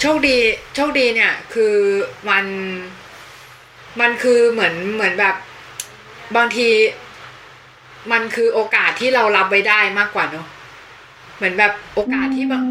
[0.00, 0.36] โชคดี
[0.74, 1.74] โชคดีเนี่ย คือ
[2.28, 2.44] มัน
[4.00, 5.36] มันคือเหมือนเหมือนแบบ
[6.36, 6.68] บางที
[8.12, 10.46] มันคือโอกาสที่เรารับไว้ได้มากกว่าเนอะ
[11.36, 12.64] เหมือนแบบโอกาสที่บาง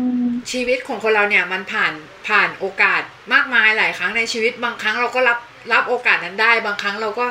[0.51, 1.93] ชีวิตของคนเราเนี่ย มันผ่าน
[2.27, 3.01] ผ่านโอกาส
[3.33, 5.39] มากมายหลายครั้งในชีวิตบางครั้งเราก็รับ
[5.73, 7.25] รับโอกาสนั้นได้ บางครั้งเราก็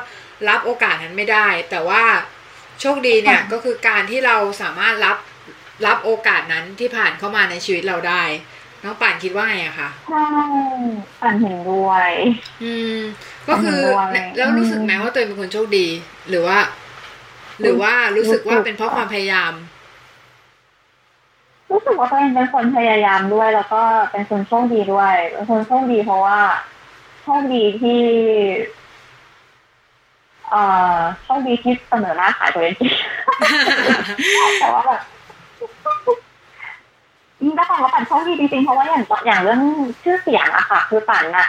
[0.49, 2.03] รับโอกาสนั้นไม่ได้ แต่ว่า
[2.81, 5.17] โชคดีเนี่ยค่ะก็คือการที่เราสามารถรับ
[5.87, 8.23] รับโอกาสนั้นที่ผ่านเข้ามาในชีวิตเราได้
[8.85, 10.27] น้องป่านคิดว่าไงอะคะใช่
[11.21, 12.11] ปั่นเห็นด้วย
[12.63, 12.99] อืม
[13.49, 13.81] ก็คือ
[14.13, 15.87] เห็นด้วยแล้วรู้สึกไหมว่าตัวเองเป็นคนโชคดี
[16.29, 16.59] หรือว่า
[17.61, 19.53] หรือว่ารู้สึกว่าเป็นเพราะความพยายาม
[21.71, 26.41] รู้สึกว่าตัวเองเป็นคนพยายามด้วย แล้วก็เป็นคนโชคดีด้วยเป็นคนโชคดีเพราะว่า
[27.23, 28.01] โชคดีที่
[30.51, 30.63] เอ่
[30.97, 32.93] อโชคดีที่เสนอหน้าขายตัวเองจริง
[34.61, 35.01] แต่ว่าแบบ
[37.57, 39.61] ได้ฟังว่าปั่นโชคดีจริงๆเพราะว่าอย่างอย่างเรื่อง
[40.03, 41.47] ชื่อเสียงอะค่ะ คือปั่นอะ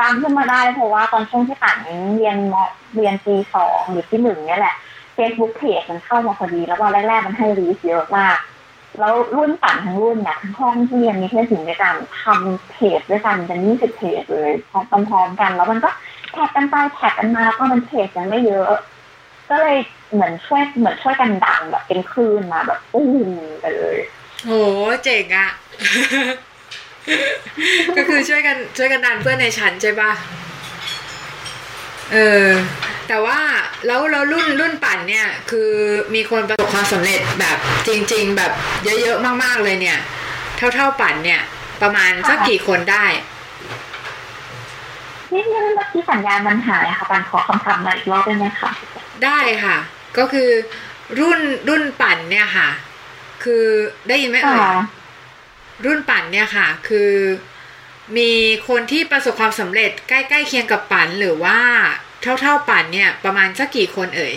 [0.00, 1.76] ดังขึ้นมาได้เพราะว่าตอนช่วงที่ปั่น
[2.16, 2.54] เรียนม
[2.94, 4.76] เรียนปีสองหรือที่หนึ่งเนี่ยแหละ
[5.16, 8.36] Facebook เพจมันเข้ามาพอดี แล้วตอนแรกๆมันให้รีวิวเยอะมาก
[8.98, 14.50] แล้วรุ่นปั่นทั้งรุ่นเนี่ยทั้งห้องที่เรียนมีเพื่อนถึงด้วยกันทำเพจด้วยกันเป็นยี่สิบเพจเลย
[14.90, 15.90] พร้อมๆกัน แล้วมันก็
[16.32, 18.72] แท็กกันไปแท็กกันมาก็มันเพจยังไม่เยอะ
[19.48, 19.76] ก็เลย
[20.12, 23.10] เหมือนช่วยเหมือนช่วยกันดังแบบเป็นคลื่นมาแบบปุ้ม
[23.60, 23.98] ไปเลย
[24.46, 24.52] โห
[25.04, 25.50] เจ๋งอะ
[27.96, 30.12] ก็คือช่วยกันช่วยกันดันเพื่อนในชั้นใช่ปะ
[32.12, 32.48] เออ
[33.08, 33.40] แต่ว่า
[33.86, 35.70] แล้วแล้วรุ่นรุ่นปั่นเนี่ย คือ
[36.14, 37.56] มีคนประสบความสำเร็จแบบ
[37.88, 38.52] จริง ๆ แบบ
[38.84, 39.98] เยอะๆมากๆเลยเนี่ย
[40.56, 41.40] เท่าเท่าๆปั่นเนี่ย
[41.82, 43.04] ประมาณสักกี่คนได้
[45.32, 48.70] นี่นี่เมื่อกี้สัญญาณมันหายค่ะปันขอคำถามหน่อยอีกรอบได้ไหมคะ
[49.24, 49.76] ได้ค่ะ
[50.18, 50.50] ก็คือ
[51.20, 52.68] รุ่นรุ่นปั่นเนี่ยค่ะ
[53.44, 53.64] คือ
[54.08, 54.64] ได้ยินไหมเอ่ค่ะย
[55.84, 57.12] รุ่นปั่นเนี่ยค่ะ คือ
[58.16, 58.30] มี
[58.68, 61.58] คนที่ประสบความสำเร็จใกล้ๆเคียงกับปั่นหรือว่า
[62.22, 64.34] เท่าๆปั่นเนี่ย ประมาณสักกี่คนเอ่ย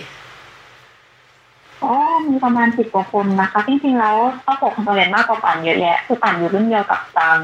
[1.84, 1.94] อ๋อ
[2.28, 7.40] มีประมาณสิบกว่าคนนะคะ จริงๆแล้วประสบความสำเร็จมากกว่าปั่นเยอะแยะคือปั่นอยู่รุ่นเดียวกับตัง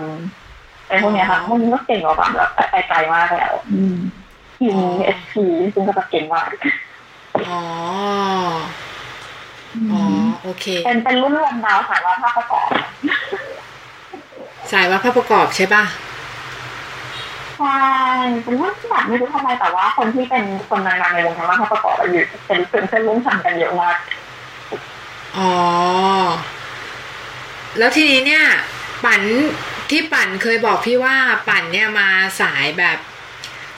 [0.91, 3.97] ไอ้พวกเนี้ยค่ะพวกนี้ก็เก่งกว่าปั่นแบบไปไกลมากแล้วอืม
[4.57, 6.47] ทีมเอสพีซึ่งก็จะเก่งมาก
[7.47, 7.61] อ๋อ
[9.91, 10.01] อ๋อ
[10.43, 12.69] โอเค เป็นเป็นรุ่นรวมดาวสายว่าภาพประกอบ
[14.71, 15.83] สายว่าภาพประกอบใช่ป่ะ
[17.57, 17.79] ใช่
[18.43, 23.97] เป็นรุ่นที่แบบไม่รู้ทำไมแต่ว่า คนที่เป็นคนดังๆในวงการว่าภาพประกอบอะอยู่เป็นเพื่อนเพื่อนร่วมชั้นกันเยอะมาก
[25.37, 25.51] อ๋อ
[27.77, 28.45] แล้วทีนี้เนี่ย
[29.05, 29.21] ปั่น
[29.89, 31.15] ที่ปั่นเคยบอกพี่ว่า
[31.49, 32.07] ปั่นเนี่ยมา
[32.41, 32.97] สายแบบ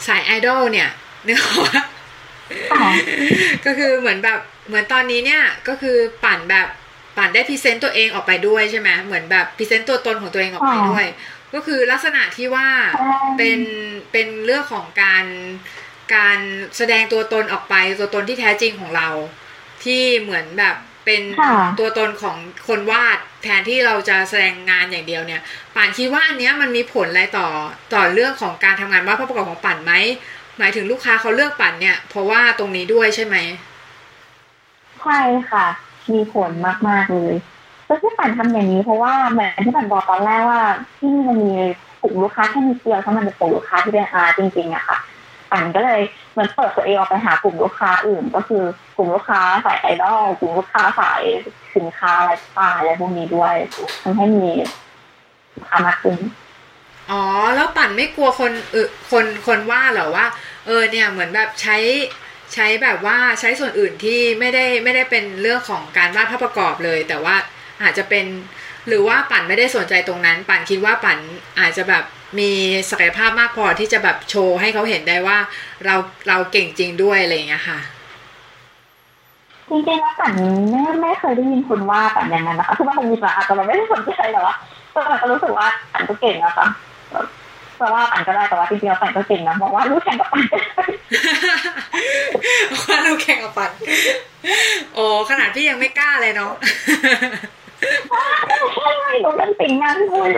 [0.07, 0.89] สายไอดอลเนี่ย
[1.27, 1.83] นึกออกปะ
[2.73, 2.83] อ๋อ
[3.65, 6.67] ก็คือเหมือนแบบเหมือนตอนนี้เนี่ยก็คือปั๋นแบบ
[7.17, 11.05] ปั๋นได้ present ตัวเองออกไปด้วยใช่ไหมเหมือนแบบ present ตัวตนของตัวเองออกไปด้วย
[11.53, 12.67] ก็คือลักษณะที่ว่า
[13.37, 13.59] เป็น
[14.11, 15.25] เป็นเรื่องของการ
[16.15, 16.39] การ
[16.77, 19.07] แสดงตัวตนออกไปตัวตนที่แท้จริงของเรา
[19.83, 22.37] ที่เหมือนแบบ เป็นค่ะตัวตนของ
[22.67, 25.41] คนวาดแทนที่เราจะแสดงงานอย่างเดียวเนี่ย
[25.75, 27.47] ป่านคิดว่าอันเนี้ยมันมีผลอะไรต่อ
[27.93, 29.93] ต่อเรื่องของการทำงานวาดภาพประกอบของป่านไหม
[30.59, 33.35] หมายถึงลูกค้าเขาเลือกป่านเนี่ย เพราะว่าตรงนี้ด้วยใช่ไหม
[35.01, 35.19] ใช่
[35.51, 35.65] ค่ะ
[36.13, 36.51] มีผล
[36.87, 37.33] มากๆเลย
[37.85, 40.61] แล้วที่ปั่นทำอย่างนี้เพราะว่าเหมือนที่ปั่นบอกตอนแรกว่า
[40.97, 41.53] ที่นี่มันมี
[42.01, 44.97] กลุ่มลูกค้าแค่นิดเดียวถ้ามันเป็นกลุ่มลูกค้าที่เป็นอาร์จริงๆอะค่ะ
[45.51, 48.63] ปั่นก็เลยเหมือนเปิดตัวเองออกไปหากลุ่มลูกค้าอื่นก็คือ
[48.97, 51.21] กลุ่มลูกค้าสายไอดอลกลุ่มลูกค้าสาย
[51.75, 53.53] สินค้าไลฟ์สไตล์อะไรพวกนี้ด้วย
[54.03, 54.51] ทำให้มี
[55.55, 56.17] ลูกค้ามากขึ้น
[57.11, 57.23] อ๋อ
[57.55, 60.25] แล้วปั่นไม่กลัวคนเออคนคนว่าเหรอว่า
[60.65, 61.77] เออเนี่ยเหมือนแบบใช้
[62.53, 67.35] ใช้แบบว่าใช้ส่วนอื่นที่ไม่ได้ไม่ได้เป็นเรื่องของการวาดภาพประกอบเลย แต่ว่า
[67.81, 68.25] อาจจะเป็น
[68.87, 71.17] หรือว่าปั่นไม่ได้สนใจตรงนั้น ปั่นคิดว่าปั่น
[71.59, 72.03] อาจจะแบบ
[72.39, 72.51] มี
[72.89, 75.37] ศักยภาพมากพอที่จะแบบโชว์ให้เขาเห็นได้ว่า
[75.85, 75.95] เรา
[76.27, 77.79] เราเก่งจริงด้วยอะไรอย่างเงี้ยค่ะ
[79.69, 80.31] จริงๆแล้วปั่น
[80.71, 84.53] ไม่ไม่เคยได้ยินคุณว่าปั่นอย่างนั้นนะคะคือมันคงมีอาจจะมันไม่ได้สนใจแต่ว่า
[84.91, 86.67] แต่ปั่นก็รู้สึกว่าปั่นก็เก่งนะคะ
[87.75, 90.43] เพราะว่าปั่นก็ได้แต่ว่าจริงๆแล้วปั่นก็เก่งนะบอกว่าลูกแข่งกับปั่น
[92.89, 93.71] ว่าลูกแข่งกับปั่น
[94.95, 96.51] โอ้ขนาดพี่ยังไม่กล้าเลยเนาะ
[98.75, 100.29] ใช่หนูเป็นติ่งงานด้วย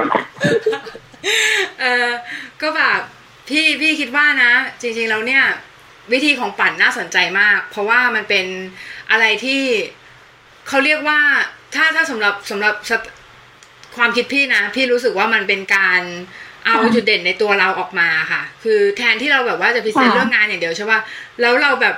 [1.81, 2.09] เออ
[2.61, 2.99] ก็แบบ
[3.49, 5.43] พี่พี่คิดว่านะ จริงๆแล้วเนี่ย
[6.13, 8.46] วิธีของปั่นน่าสนใจมาก เพราะว่ามันเป็น
[9.12, 9.62] อะไรที่
[10.68, 11.20] เขาเรียกว่า
[11.76, 12.74] ถ้าถ้าสำหรับสำหรับ
[13.98, 16.02] ความคิดพี่นะ พี่รู้สึกว่ามันเป็นการ
[16.65, 21.00] เอาจุดเด่นในตัวเราออกมาค่ะ คือแทนที่เราแบบว่าจะพิเศษเรื่องงานอย่างเดียวใช่ป่ะ
[21.41, 21.96] แล้วเราแบบ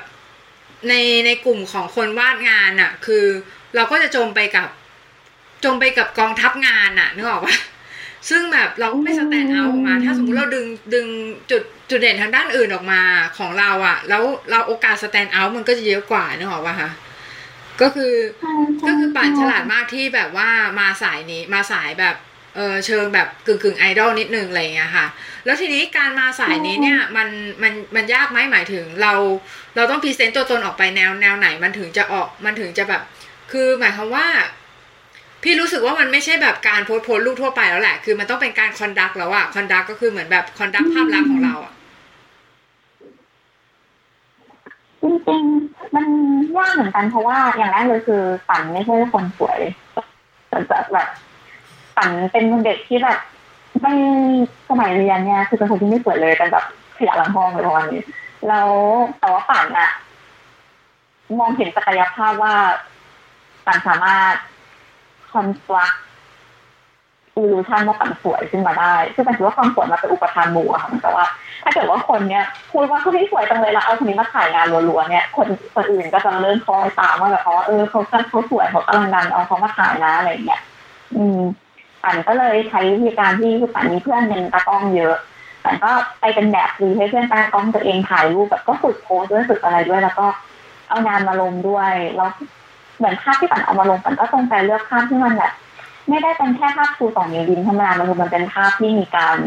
[0.89, 0.93] ใน
[1.26, 3.26] ในกลุ่มของคนวาดงานอะ่ะ คือ
[3.76, 4.70] เราก็จะจมไปกับ
[5.63, 7.56] จมไปกับกองทัพงานอะ่ะนึกออกปะ
[8.30, 11.08] ซึ่งแบบเราไม่ stand out ออกมา ถ้าสมมติเราดึงดึง
[11.51, 13.01] จุดจุดเด่นทางด้านอื่นออกมา
[13.38, 16.89] ของเราอะค่ะ แล้วเราโอกาส stand out มันก็จะเยอะกว่านึกออกปะคะ
[17.82, 18.13] ก็คือ
[18.88, 20.49] ก็คือปั๋นฉลาดมากที่แบบว่า
[20.80, 22.15] มาสายนี้มาสายแบบ
[22.56, 25.08] เออเชิงแบบกึ่งกึ่งไอดอลนิดนึงอะไรเงี้ยค่ะ
[25.45, 27.30] แล้วทีนี้การมาสายนี้เนี่ยมัน
[27.63, 29.13] มันมันยากไหมหมายถึงเรา
[29.75, 33.01] เราต้อง present ตัวตนออกไปแนวแนวไหนมันถึงจะออกมันถึงจะแบบ
[33.51, 34.27] คือหมายความว่า
[35.43, 41.73] พี่รู้สึกว่ามันไม่ใช่แบบการโพสต์โพสต์รูปทั่วไปแล้วแหละ คือมันต้องเป็นการ conduct แล้วอะ conduct ก็คือเหมือนแบบ conduct ภาพลักษณ์ของเราอะ
[45.02, 46.06] จริงๆมัน
[46.56, 49.60] ยากเหมือนกันเพราะว่าอย่างแรกเลยคือปั๋นไม่ใช่คนสวย
[50.50, 50.60] แต่
[50.93, 51.08] แบบ
[51.95, 53.19] ปั๋นเป็นเด็กที่แบบ
[53.82, 53.93] ไม่
[54.69, 56.65] สมัยเรียนเนี่ยคือเป็นคนที่ไม่สวยเลยเป็นแบบ
[56.97, 58.04] ขยะหลังห้องเลยประมาณนี้
[58.47, 58.69] แล้ว
[59.19, 59.89] แต่ว่าฝันอะ
[61.39, 62.54] มองเห็นศักยภาพว่า
[63.65, 64.34] ฝันสามารถ
[65.38, 65.91] คอนสตรัก
[67.36, 71.26] อิลูชันว่าฝันสวยขึ้นมาได้คือฝันคิดว่าความสวยมาเป็นอุปทานหมู่อะค่ะแต่ว่า
[71.63, 80.62] ถ้าเกิดว่าคนเนี้ยพูดว่าเขาที่สวยจังเลยแล้วเอาคนนี้มาถ่ายงานรัวๆเนี่ยคนคนอื่นก็จะเริ่มคอยตามว่าแบบอ๋อเออเขาเขาสวยเขากำลังดันเอาเขามาถ่ายนะอะไรอย่างเงี้ย
[81.15, 81.39] อืม
[82.04, 85.15] ปันก็เลยใช้วิธีการที่คือปันมีเพื่อนเป็นตากล้องเยอะ
[85.63, 90.26] ปันก็ไปเป็นแบบดีให้เพื่อนตากล้องตัวเองถ่ายรูปแบบก็ฝึกโพสด้วยฝึกอะไรด้วย แล้วก็
[90.89, 92.30] เอางานมาลงด้วยแล้ว
[92.97, 95.53] เหมือนภาพที่ปันเอามาลงปันก็ตรงใจเลือกภาพที่มันแบบ
[96.10, 99.38] ไม่ได้เป็นแค่ภาพชูสองนิ้วดินธรรมดามันคือมันเป็นภาพที่มีการ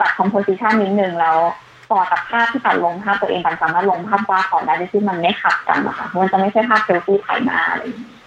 [0.00, 1.38] ตัดคอมโพสิชันนิดนึงแล้ว
[1.90, 7.82] ต่อจากภาพที่ปันลงภาพตัวเองปันสามารถลงภาพวาดของได้ที่มันไม่ขัดกันนะคะมันจะไม่ใช่ภาพเซลฟี่ถ่ายมาอะไร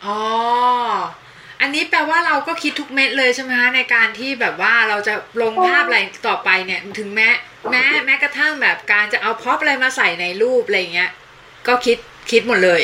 [0.06, 0.18] อ๋อ
[1.62, 7.30] อันนี้แปลว่าเราก็คิดทุกเม็ดเลยใช่ไหมคะในการที่แบบว่าเราจะลงภาพอะไรต่อไปเนี่ย ถึงแม้
[7.72, 11.12] แม้แม้กระทั่งแบบการจะเอาพอปอะไรมาใส่ในรูปอะไรเงี้ย
[11.68, 11.98] ก็คิด
[12.32, 12.82] คิดหมดเลย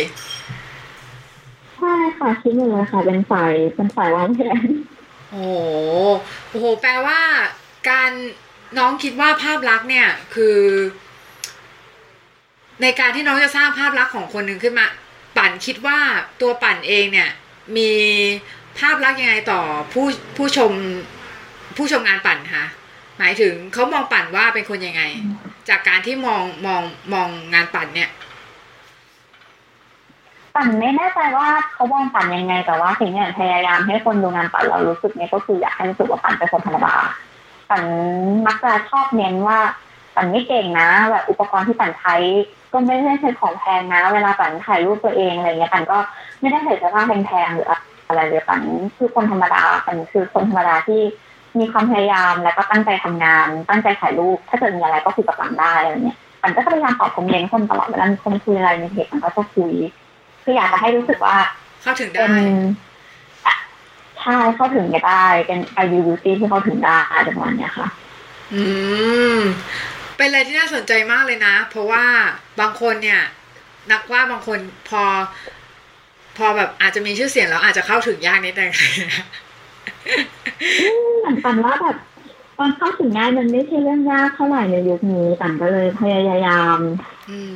[1.79, 4.69] ใช่ค่ะคิดหมดเลยค่ะเป็นฝ่ายเป็นฝ่ายวางแผน
[5.31, 7.19] โอ้โหโห แปลว่า
[7.89, 8.11] การ
[8.77, 10.57] น้องคิดว่าภาพลักษณ์เนี่ย คือ
[12.81, 14.87] ในการที่น้องจะสร้างภาพลักษณ์ของคนหนึ่งขึ้นมา
[15.37, 15.99] ปั่นคิดว่า
[16.41, 17.29] ตัวปั่นเองเนี่ย
[17.77, 17.91] มี
[18.79, 19.61] ภาพลักษณ์ยังไงต่อ
[19.93, 20.05] ผู้
[20.37, 20.71] ผู้ชม
[21.77, 22.65] ผู้ชมงานปั่นคะ
[23.17, 25.03] หมายถึงเขามองปั่นว่าเป็นคนยังไง
[25.69, 26.81] จากการที่มองมอง
[27.13, 28.09] มองงานปั่นเนี่ย
[30.59, 36.95] ปั่นไม่แน่ใจว่าเขามองปั่นยังไง แต่ว่าสิ่งที่พยายามให้คนดูงานปั่นเรารู้สึกเนี่ยก็คืออยากให้รู้สึกว่าปั่นเป็นคนธรรมดา
[37.69, 37.83] ปั่น
[38.47, 39.59] มักจะชอบเน้นว่า
[40.15, 42.15] ปั่นไม่เก่งนะแบบอุปกรณ์ที่ปั่นใช้
[42.71, 45.97] ก็ไม่ได้ใช้ของแพงนะ เวลาปั่นถ่ายรูปตัวเองอะไรเงี้ยปั่นก็
[46.39, 47.67] ไม่ได้ใส่เสื้อผ้าแพงๆหรือ
[48.07, 48.61] อะไรเลยปัน
[48.97, 51.01] คือคนธรรมดาปันคือคนธรรมดาที่
[51.59, 59.73] มีความพยายามแล้วก็ตั้งใจทำงาน ตั้งใจถ่ายรูป ถ้าเกิดมีอะไรก็คุยกับปันได้อะไรเงี้ยปันก็พยายามตอบคอมเมนต์คนตลอดเวลามีคนคุยอะไรในเพจปันก็จะคุย
[60.49, 61.37] คืออยากจะให้รู้สึกว่า
[61.81, 62.25] เข้าถึงได้
[64.19, 67.87] ใช่เข้าถึงได้เป็นไอดีวิตี้ที่เข้าถึงได้ประมาณนี้ค่ะ
[68.53, 68.63] อื
[69.37, 69.39] ม
[70.17, 72.05] เป็นอะไรที่น่าสนใจมากเลยนะ เพราะว่า
[72.59, 73.21] บางคนเนี่ย
[73.91, 74.59] นักว่าบางคน
[74.89, 75.03] พอ
[76.37, 78.71] พอแบบอาจจะมีชื่อเสียงแล้วอาจจะเข้าถึงยากนิดนึง
[81.43, 81.97] ปันว่าแบบ
[82.57, 86.79] ตอนเข้าถึงง่ายมันไม่ใช่เรื่องยากเท่าไหร่ในยุคนี้ปันก็เลยพยายาม
[87.29, 87.55] อืม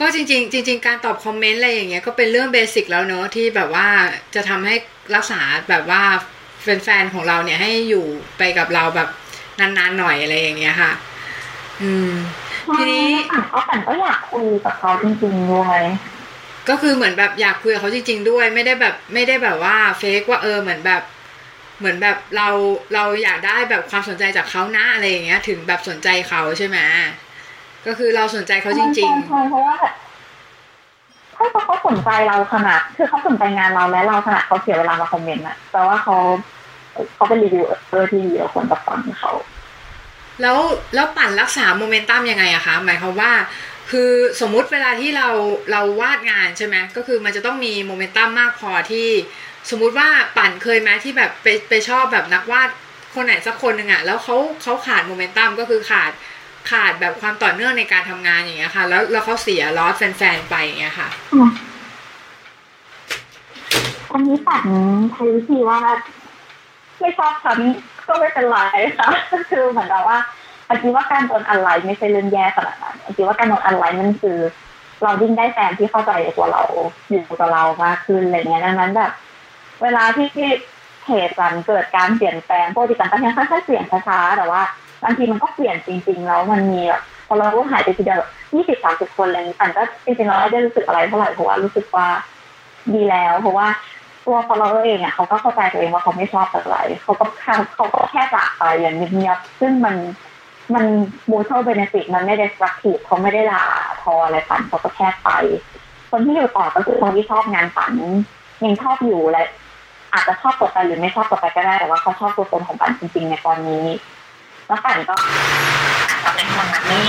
[0.00, 3.86] ก็จริงๆจริง ๆ การตอบคอมเมนต์อะไรอย่างเงี้ยก็เป็นเรื่องเบสิกแล้วเนอะที่แบบว่า
[4.34, 4.74] จะทำให้
[5.14, 6.02] รักษาแบบว่า
[6.62, 8.04] แฟนๆของเราเนี่ยให้อยู่
[8.38, 9.08] ไปกับเราแบบ
[9.60, 10.92] นานๆหน่อยอะไรอย่างเงี้ยค่ะ
[11.82, 12.10] อืม
[12.76, 13.06] ทีนี้
[13.48, 15.80] เขาแต่ก็อยากคุยกับเขาจริงๆด้วย
[16.68, 21.02] ก็คือเหมือนแบบอยากคุยกับเขาจริง ๆ ด้วยไม่ได้แบบไม่ได้แบบว่าเฟกว่าเออเหมือนแบบ
[21.78, 22.48] เหมือนแบบเรา
[22.94, 26.78] เราอยากได้แบบความสนใจจากเขานะอะไรอย่างเงี้ย ถึงแบบสนใจเขาใช่ไหม
[27.86, 29.76] ก็คือเราสนใจเขาจริงๆเพราะว่า
[31.36, 36.16] ถ้าเขาสนใจเราขนาด คือเขาสนใจงานเราและเราขนาดเขาเสียเวลามาคอมเมนต์อะแต่ว่าเขา
[37.14, 39.32] เขาเป็นรีวิวเออที่ดีเราควรจะฟังเขา
[40.42, 40.58] แล้ว
[40.94, 43.32] แล้วปั๋นรักษาโมเมนตัมยังไงอะคะหมายความว่า
[43.90, 45.28] คือสมมุติเวลาที่เรา
[45.70, 49.08] เราวาดงานใช่ไหมก็คือมันจะต้องมีโมเมนตัมมากพอที่
[49.70, 52.68] สมมุติว่าปั๋นเคยไหมที่แบบไปไปชอบแบบนักวาด
[53.14, 56.12] คนไหนสักคนหนึ่งอะแล้วเขาเขาขาดโมเมนตัมก็คือขาด
[56.70, 61.08] ขาดแบบความต่อเนื่องในการทำงานอย่างเงี้ยค่ะ แล้วแล้วเขาเสีย loss แฟนๆไปอย่างเงี้ยค่ะ
[64.12, 64.64] อันนี้ปั่น
[65.12, 65.80] ใช้วิธีว่า
[67.00, 67.58] ไม่ชอบฉัน
[68.08, 68.58] ก็ไม่เป็นไร
[68.98, 69.08] ค่ะ
[69.50, 70.18] คือเหมือนกับว่า
[70.68, 74.38] อันนี้ว่าการโดนอะไรไม่ใช่เรื่องแย่ขนาดนั้นอันนี้ว่าการโดนอะไรนั่นคือ
[75.02, 76.62] เรายิ่งได้แฟนที่เข้าใจตัวเรา
[77.10, 79.12] อยู่กับเรามากขึ้นอะไรเงี้ยดังนั้นแบบ
[79.82, 80.28] เวลาที่
[81.08, 84.62] เหตุการณ์เกิดการเปลี่ยนแปลงปกติการก็ยังค่อยๆเปลี่ยนช้าๆแต่ว่า
[85.02, 88.20] บางทีมันก็เปลี่ยนจริง ๆ แล้วมันมีแบบพอเราหายไปทีเดียว
[88.54, 92.06] ยี่สิบสามสิบคนอะไรอย่างนี้แต่ก็จริงๆเราไม่ได้รู้สึกอะไรเท่าไหร่เพราะว่ารู้สึกว่า
[92.94, 93.66] ดีแล้ว เพราะว่า
[94.24, 99.96] ตัว follower เองอะเขาก็เข้าใจตัวเองว่าเขาไม่ชอบอะไรเขาก็เขาเขาก็แค่จากไปอย่างเงียบๆซึ่งมัน
[100.74, 100.84] มัน
[101.30, 103.64] มูท a l เบเนฟิตมันไม่ได้สักทีเขาไม่ได้ด่า
[104.02, 105.28] ทออะไรปั๋นเขาก็แค่ไป
[106.10, 107.92] คนที่อยู่ต่อก็คือคนที่ชอบงานปั๋น
[108.64, 109.42] ยังชอบอยู่และ
[110.12, 113.84] อาจจะชอบต่อไปหรือไม่ชอบต่อไปก็ได้แต่ว่าเขาชอบตัวตนของปั๋นจริงๆในตอนนี้
[114.66, 115.14] แล้วปั๋นก็
[116.10, 117.02] อาจจะเป็นคนแบบนี้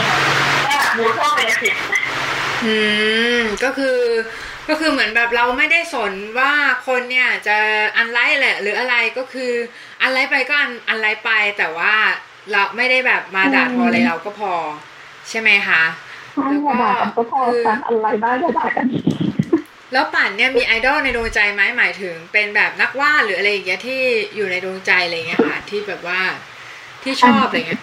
[0.66, 1.76] แค่ mutual benefit
[2.66, 2.76] อื
[3.40, 4.00] มก็คือ
[4.70, 6.54] ก็คือเหมือนแบบเราไม่ได้สนว่า
[6.88, 7.58] คนเนี่ยจะ
[7.98, 9.52] อันไลค์แหละ หรืออะไรก็คือ
[10.02, 11.94] อันไลค์ไปก็อันอันไลค์ไป แต่ว่า
[12.52, 14.54] เราไม่ได้แบบมาด่าทออะไรเราก็พอ
[15.30, 15.82] ใช่ไหมคะ
[16.34, 18.88] ใช่ค่ะด่ากันก็พอกันอะไรได้ก็ด่ากัน
[19.94, 24.02] แล้วปั่นเนี่ยมีไอดอลในดวงใจไหมหมายถึง เป็นแบบนักวาดหรืออะไรอย่างเงี้ยที่
[24.36, 26.22] อยู่ในดวงใจอะไรเงี้ยค่ะที่แบบว่า
[27.06, 27.82] ที่ชอบอะไรเงี้ย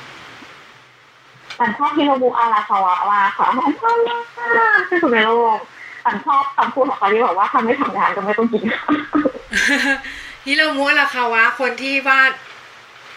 [1.59, 4.17] ปันชอบฮิโรบุอาราคาวะว่าค่ะปันชอบมา
[4.79, 5.59] กที่สุดในโลก
[6.05, 8.63] ปันชอบคำพูดของเขาที่บอกว่าทำไม่ทำงานก็ไม่ต้องกิน
[10.47, 12.33] ฮิโรมุราคาวะคนที่วาด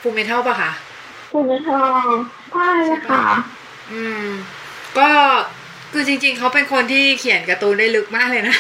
[0.02, 0.72] ฟูเมทัลปะคะ
[1.32, 2.16] คุณไม่ชอบ
[2.52, 2.70] ใช่
[3.10, 3.24] ค่ะ
[3.92, 4.28] อืม
[4.98, 5.10] ก็
[5.94, 8.58] คือจริง ๆ เขาเป็นคนที่เขียนการ์ตูนได้ลึกมากเลยนะ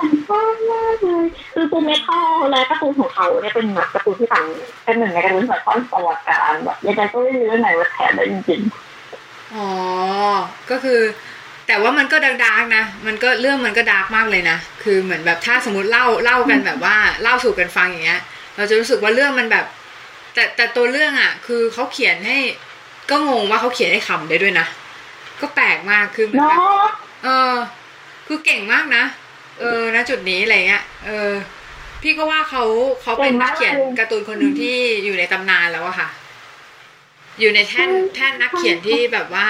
[0.00, 4.44] อืมปันชอบมากเลยคือตัวเมทัลและการ์ตูนของเขาเนี่ยเป็นแบบการ์ตูนที่ปัน
[4.84, 8.60] เป็นหนึ่งในการ์ตูนที่แบบต้อนประวัติการแบบยังไงก็ไม่รู้เรื่องไหนว่าแทนได้จริง
[9.54, 9.68] อ๋อ
[10.70, 11.00] ก็คือ
[11.66, 18.20] แต่ว่ามันก็ดาร์กๆนะ มันก็เรื่องมันก็ดาร์กมากเลยนะ คือเหมือนแบบถ้าสมมติเล่าเล่ากันแบบว่าเล่าสู่กันฟังอย่างเงี้ย
[18.56, 19.66] เราจะรู้สึกว่าเรื่องมันแบบ
[20.34, 22.38] แต่แต่ตัวเรื่องอะ คือเขาเขียนให้
[23.10, 24.66] ก็งงว่าเขาเขียนให้ขำได้ด้วยนะ
[25.40, 26.92] ก็แปลกมากคือเหๆมือนเนาแบบะ
[27.24, 27.54] เออ
[28.26, 29.04] คือเก่งมากนะ
[29.60, 31.32] เออณจุดนี้อะไรเงี้ยเออ
[32.02, 32.64] พี่ก็ว่าเขา
[33.02, 36.08] เขาเป็นนักเขียนการ์ตูนคนหนึ่งที่อยู่ในตำนานแล้วอะค่ะ
[37.40, 39.48] อยู่ในแท่นแท่นนักเขียนที่แบบว่า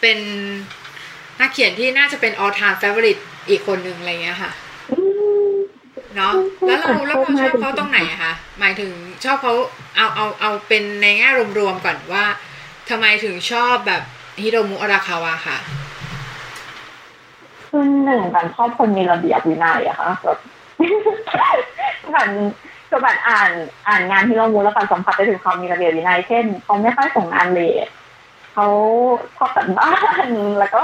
[0.00, 0.18] เป็น
[1.40, 4.50] นักเขียนที่น่าจะเป็น all time favorite อีกคนหนึ่งอะไรเงี้ยค่ะ
[4.90, 4.98] อื
[5.48, 5.50] ม
[6.16, 6.32] เนาะ
[6.66, 8.92] แล้วเราแล้วเราชอบเขาตรงไหนอะคะหมายถึง
[9.24, 9.54] ชอบเขา
[9.96, 12.24] เอาเอาเอาเป็นในแง่รวมๆก่อนว่า
[12.90, 14.02] ทำไมถึงชอบแบบ
[14.42, 15.58] ฮิโรมุอาราคาวะค่ะ
[17.68, 20.38] คือหนึ่งกันชอบคนมีระเบียบวินัยอะค่ะแบบ
[22.14, 22.30] กัน
[22.88, 23.50] คือแบบอ่าน
[23.88, 27.86] อ่านงานที่เรามูลแล้วกันสัมผัสได้ถึงความมีระเบียบวินัยเช่นเขาไม่ค่อยส่งงานเลท
[28.54, 28.66] เขา
[29.36, 30.26] ชอบกันบ้าน
[30.58, 30.80] แล้วก็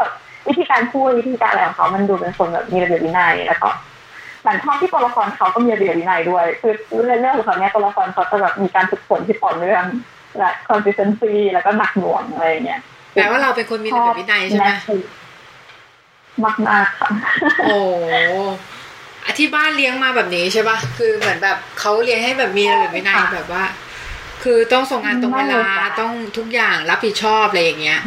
[0.48, 3.70] วิธีการพูดวิธีการอะไรของเขา มันดูเป็นคนแบบมีระเบียบวินัยแล้วก็
[4.42, 6.72] แต่ชอบที่ตัวละครเขาก็มีระเบียบวินัยด้วย คือ
[7.08, 9.84] ในเรื่องของเขาเนี่ยตัวละครเขาจะแบบมีการฝึกฝนที่ต่อเนื่อง
[10.38, 12.80] และ consistency แล้วก็หนักหน่วงอะไรอย่างเงี้ย
[13.12, 14.68] แปลว่าเราเป็นคนมีระเบียบวินัยใช่ไหม
[16.42, 17.10] มากมากๆค่ะ
[17.64, 17.78] โอ้
[19.24, 23.64] อที่บ้านเลี้ยงมาแบบนี้ใช่ปะคือเหมือนแบบเขาเลี้ยงให้แบบมีระเบียบวินัยแบบว่า
[24.42, 25.64] คือต้องส่งงานตรงเวลา
[26.00, 28.00] ต้องทุกอย่างรับผิดชอบอะไรอย่างเงี้ย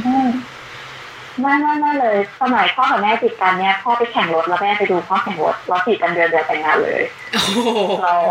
[1.41, 7.01] ไม่ไม่ไม่เลย สมัยพ่อกับแม่ติดกันเนี่ยพ่อไปแข่งรถแล้วแม่ไปดูพ่อแข่งรถเราติดกันเดือนเดียวแต่งงานเลย
[7.33, 7.59] โอ้โห
[8.01, 8.21] แล้ว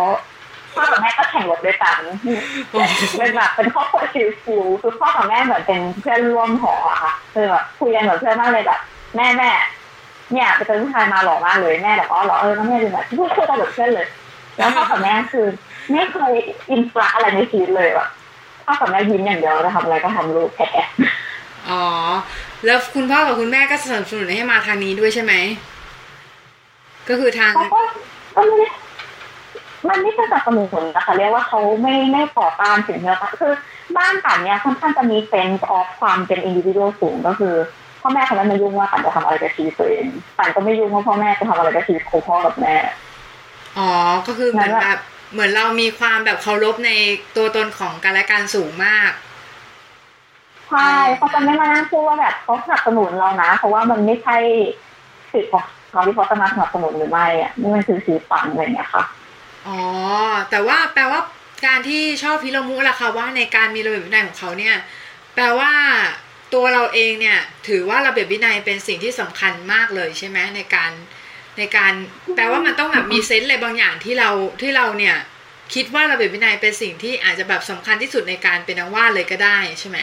[0.74, 1.98] พ่อกับแม่ก็แข่งรถด้วยกัน
[2.70, 8.80] โอ้โหเป็นแบบเป็นครอบครัวชิวชิวๆคือพ่อกับแม่เหมือนเป็นเพื่อนร่วมหออะค่ะคือแบบคุยกันเหมือนเพื่อนมากเลยแบบ
[9.16, 9.50] แม่แม่
[10.32, 14.08] เนี่ยไปเจอผู้ชายมาหล่อมากเลยแม่แบบอ๋อเหรอเออแล้วแม่ดูแบบพูดคุยกันแบบเพื่อนเลย
[14.56, 15.46] แล้วพ่อกับแม่คือ
[15.92, 16.32] ไม่เคย
[16.70, 18.08] อินสตาอะไรในชีวิตเลยแบบ
[18.64, 20.68] พ่อกับแม่ยิ้มอย่างเดียวจะทำอะไรก็ทำลูกแพ้
[21.68, 21.84] อ๋อ
[22.64, 25.34] แล้วคุณพ่อกับคุณแม่ก็สนับสนุนให้มาทางนี้ด้วยใช่ไหม
[27.08, 27.80] ก็คือทางเขาก็
[28.36, 28.68] ก็ไม่ได้
[29.88, 33.52] มันไม่ใช่สนับสนุนนะคะเรียกว่าเขาไม่ไม่ต่อต้านสิ่งที่เราคือ
[33.96, 37.54] บ้านปันเนี่ยค่อนข้างจะมีเซนส์ออฟความเป็นอินดิวิ a l สูงก็คือ
[38.06, 40.06] พ่อแม่เขาไม่มายุ่งว่าปันจะทำอะไรกับชีวิตตัวเอง
[40.38, 42.74] ปันก็ไม่ยุ่งว่าพ่อแม่จะทำอะไรกับชีวิตของพ่อกับแม่
[43.78, 43.90] อ๋อ
[44.26, 44.98] ก็คือเหมือนแบบ
[45.32, 46.90] เหมือนเรามีความแบบเคารพใน
[47.36, 49.10] ตัวตนของกันและกันสูงมาก
[50.68, 54.36] ใช่เขาจะไม่มานั่งพูดว่าแบบเขาสนับสนุนเรานะ เพราะว่ามันไม่ใช่
[55.32, 59.04] สิทธิ์ของเขาที่เขาจะมาสนับสนุนหรือไม่อะนี่มันคือชีวิตปันอะไรอย่างเงี้ยค่ะ
[59.66, 59.80] อ๋อ
[60.50, 61.20] แต่ว่าแปลว่า
[61.66, 64.76] การที่ชอบพิรมุล่ะค่ะว่าในการมีระเบียบวินัยของเขาเนี่ย
[65.34, 65.72] แปลว่า
[66.54, 67.38] ตัวเราเองเนี่ย
[67.68, 70.92] ถือว่าระเบียบวินัยเป็นสิ่งที่สำคัญมากเลยใช่ไหมในการ
[71.58, 71.92] ในการ
[72.36, 74.30] แปลว่ามันต้องแบบมีเซนส์อะไรบางอย่างที่เรา
[74.62, 75.16] ที่เราเนี่ย
[75.74, 79.98] คิดว่าระเบียบวินัยเป็นสิ่งที่อาจจะแบบสำคัญที่สุดในการเป็นนักวาดเลยก็ได้ใช่ไหม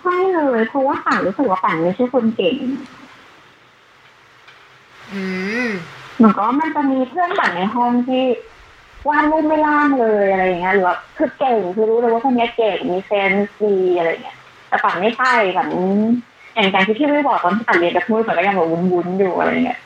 [0.00, 2.56] ใช่เลยเพราะว่าป่านรู้สึกว่าป่านไม่ใช่คนเก่ง
[5.12, 5.22] อื
[5.66, 5.68] ม
[6.16, 8.24] เหมือนกับว่ามันจะมีเพื่อนป่านในห้องที่
[9.08, 14.37] วาดรูปไม่ล่างเลยอะไรอย่างเงี้ยหรือว่าคือเก่งคือรู้เลยว่าคนนี้เก่งมีเซนส์ดีอะไรอย่างเงี้ย
[14.68, 15.68] แต่ป่านไม่ใช่ป่าน
[16.54, 19.80] อย่างการที่พี่ไม่บอกตอนที่ป่านเรียนกับพูดป่านก็ยังแบบวุ้นๆอยู่อะไรเงี้ย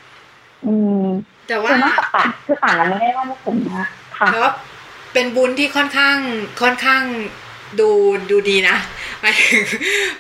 [0.67, 1.03] อืม
[1.49, 3.87] แต่ว่าคือนอกจากป่านคือป่านนั้นไม่ได้ว่าไม่ผมนะ
[4.19, 4.53] ค่ะแล้วา
[5.13, 6.17] เป็นบุญที่ค่อนข้าง
[6.63, 7.03] ค่อนข้าง
[7.81, 7.91] ดู
[8.31, 8.77] ดูดีนะ
[9.21, 9.63] หมายถึง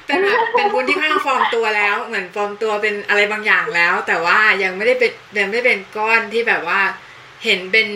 [0.06, 6.80] เป็นแบบเป็นวุ้นที่ค่อนข้างฟอร์มตัวแล้ว เหมือนฟอร์มตัวเป็นอะไรบางอย่างแล้ว แต่ว่ายังไม่ได้เป็นยังไม่ได้เป็นก้อนที่แบบว่า
[7.44, 7.88] เห็นเป็น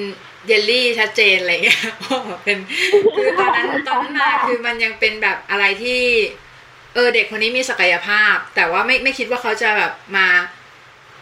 [0.46, 1.80] เยลลี่ชัดเจนอะไรเงี้ย
[2.44, 2.58] เป็น
[3.16, 6.02] คือตอนนั้นตอนนั้นมาคือมันยังเป็นแบบอะไรที่
[6.96, 10.28] เออเด็กคนนี้มีศักยภาพ แต่ว่าไม่ไม่คิดว่าเขาจะแบบมา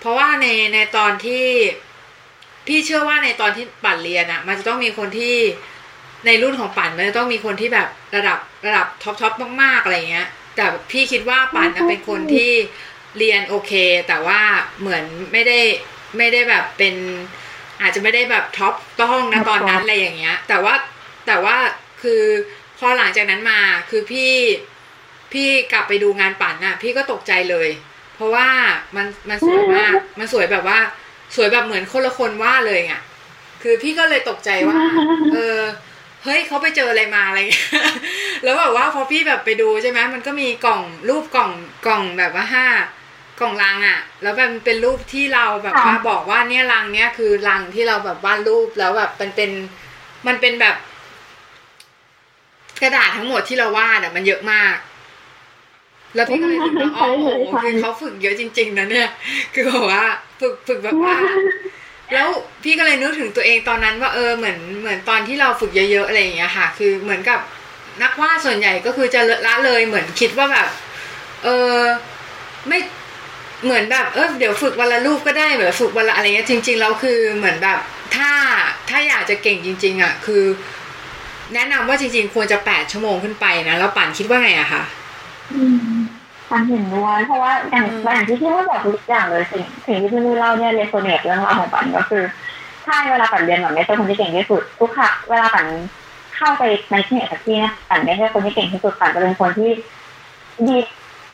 [0.01, 1.47] เพราะว่าในในตอนที่
[2.66, 5.37] พี่เชื่อว่าในตอนที่ปั๋นเรียนอะมันจะต้องมีคนที่
[6.27, 9.32] ในรุ่นของปั๋นมันจะต้องมีคนที่แบบระดับระดับ top top
[9.62, 12.51] มากๆอะไรเงี้ย แต่พี่คิดว่าปั๋นนะเป็นคนที่
[13.18, 13.72] เรียนโอเค
[14.09, 14.41] แต่ว่า
[14.81, 15.61] เหมือนไม่ได้
[16.16, 16.95] ไม่ได้แบบเป็น
[17.81, 20.75] อาจจะไม่ได้แบบ top ห้องนะตอนนั้นอะไรอย่างเงี้ย แต่ว่า
[21.27, 21.57] แต่ว่า
[22.03, 22.22] คือ
[22.79, 23.61] พอหลังจากนั้นมา
[23.91, 24.33] คือพี่
[25.33, 27.68] พี่กลับไปดูงานปั๋นน่ะ พี่ก็ตกใจเลย
[28.14, 28.49] เพราะว่า
[28.97, 30.79] มันมันสวยมาก มันสวยแบบว่า
[31.37, 33.03] สวยแบบเหมือนคนละคนว่าเลยอะ
[33.62, 34.79] คือพี่ก็เลยตกใจว่า
[35.33, 35.59] เออ
[36.25, 37.68] เฮ้ยเขาไปเจออะไรมาอะไรเงี้ย
[38.45, 41.51] แล้วแบบว่าพอพี่แบบไปดูใช่ไหมมันก็มีกล่องรูปกล่อง
[41.87, 42.66] กล่องแบบว่าห้า
[43.41, 49.51] กล่องลังอะ แล้วแบบเป็นรูปที่เราแบบว่าบอกว่าเนี่ยลังเนี้ยคือลังที่เราแบบวาดรูปแล้วแบบมันเป็น
[50.27, 50.77] มันเป็นแบบ
[52.83, 54.77] กระดาษทั้งหมดที่เราวาดอะมันเยอะมาก
[56.14, 57.28] แล้วพี่ก็เลยคิดว่าอ๋อโอ้โห
[57.62, 59.08] คือเขาฝึกเยอะจริง ๆนะเนี่ย
[59.54, 60.04] คือบอกว่า
[60.40, 61.14] ฝึกฝึกแบบว่า
[62.14, 62.28] แล้ว
[62.62, 67.40] พี่ก็เลยนึกถึงตัวเองตอนนั้นว่าเออเหมือนเหมือนตอนที่เราฝึกเยอะๆอะไรอย่างเงี้ยค่ะ คือเหมือนกับ
[68.02, 70.68] นักวาดส่วนใหญ่ก็คือจะละเลยเหมือนคิดว่าแบบ
[71.44, 71.78] เออ
[72.68, 72.78] ไม่
[73.64, 77.78] เหมือนแบบเออเดี๋ยวฝึกวันละรูปก็ได้เหมือนฝึกวันละอะไรเงี้ยจริงๆแล้วคือเหมือนแบบ
[78.16, 78.30] ถ้า
[78.88, 80.44] ถ้าอยากจะเก่งจริง ๆ อะ คือ
[81.54, 84.82] แนะนำว่าจริง ๆ ควรจะแปดชั่วโมงขึ้นไปนะแล้วป่านคิดว่าไงอะคะ
[85.53, 85.76] อืม
[86.49, 92.22] ฉันเห็นด้วยเพราะว่าอย่างอย่างที่พี่ว่าบอกทุกอย่างเลยสิ่งสิ่งที่พี่เล่าเนี่ยเรโซเนตเรื่องราวของปันก็คือ
[92.84, 95.66] ใช่เวลาปันเรียนปันไม่ใช่คนที่เก่งที่สุดทุกครั้งเวลาปัน
[96.36, 99.70] เข้าไปในที่ไหนสักที่เนี่ยปันไม่ใช่คนที่เก่งที่สุดปันจะเป็นคนที่
[100.68, 100.76] ดี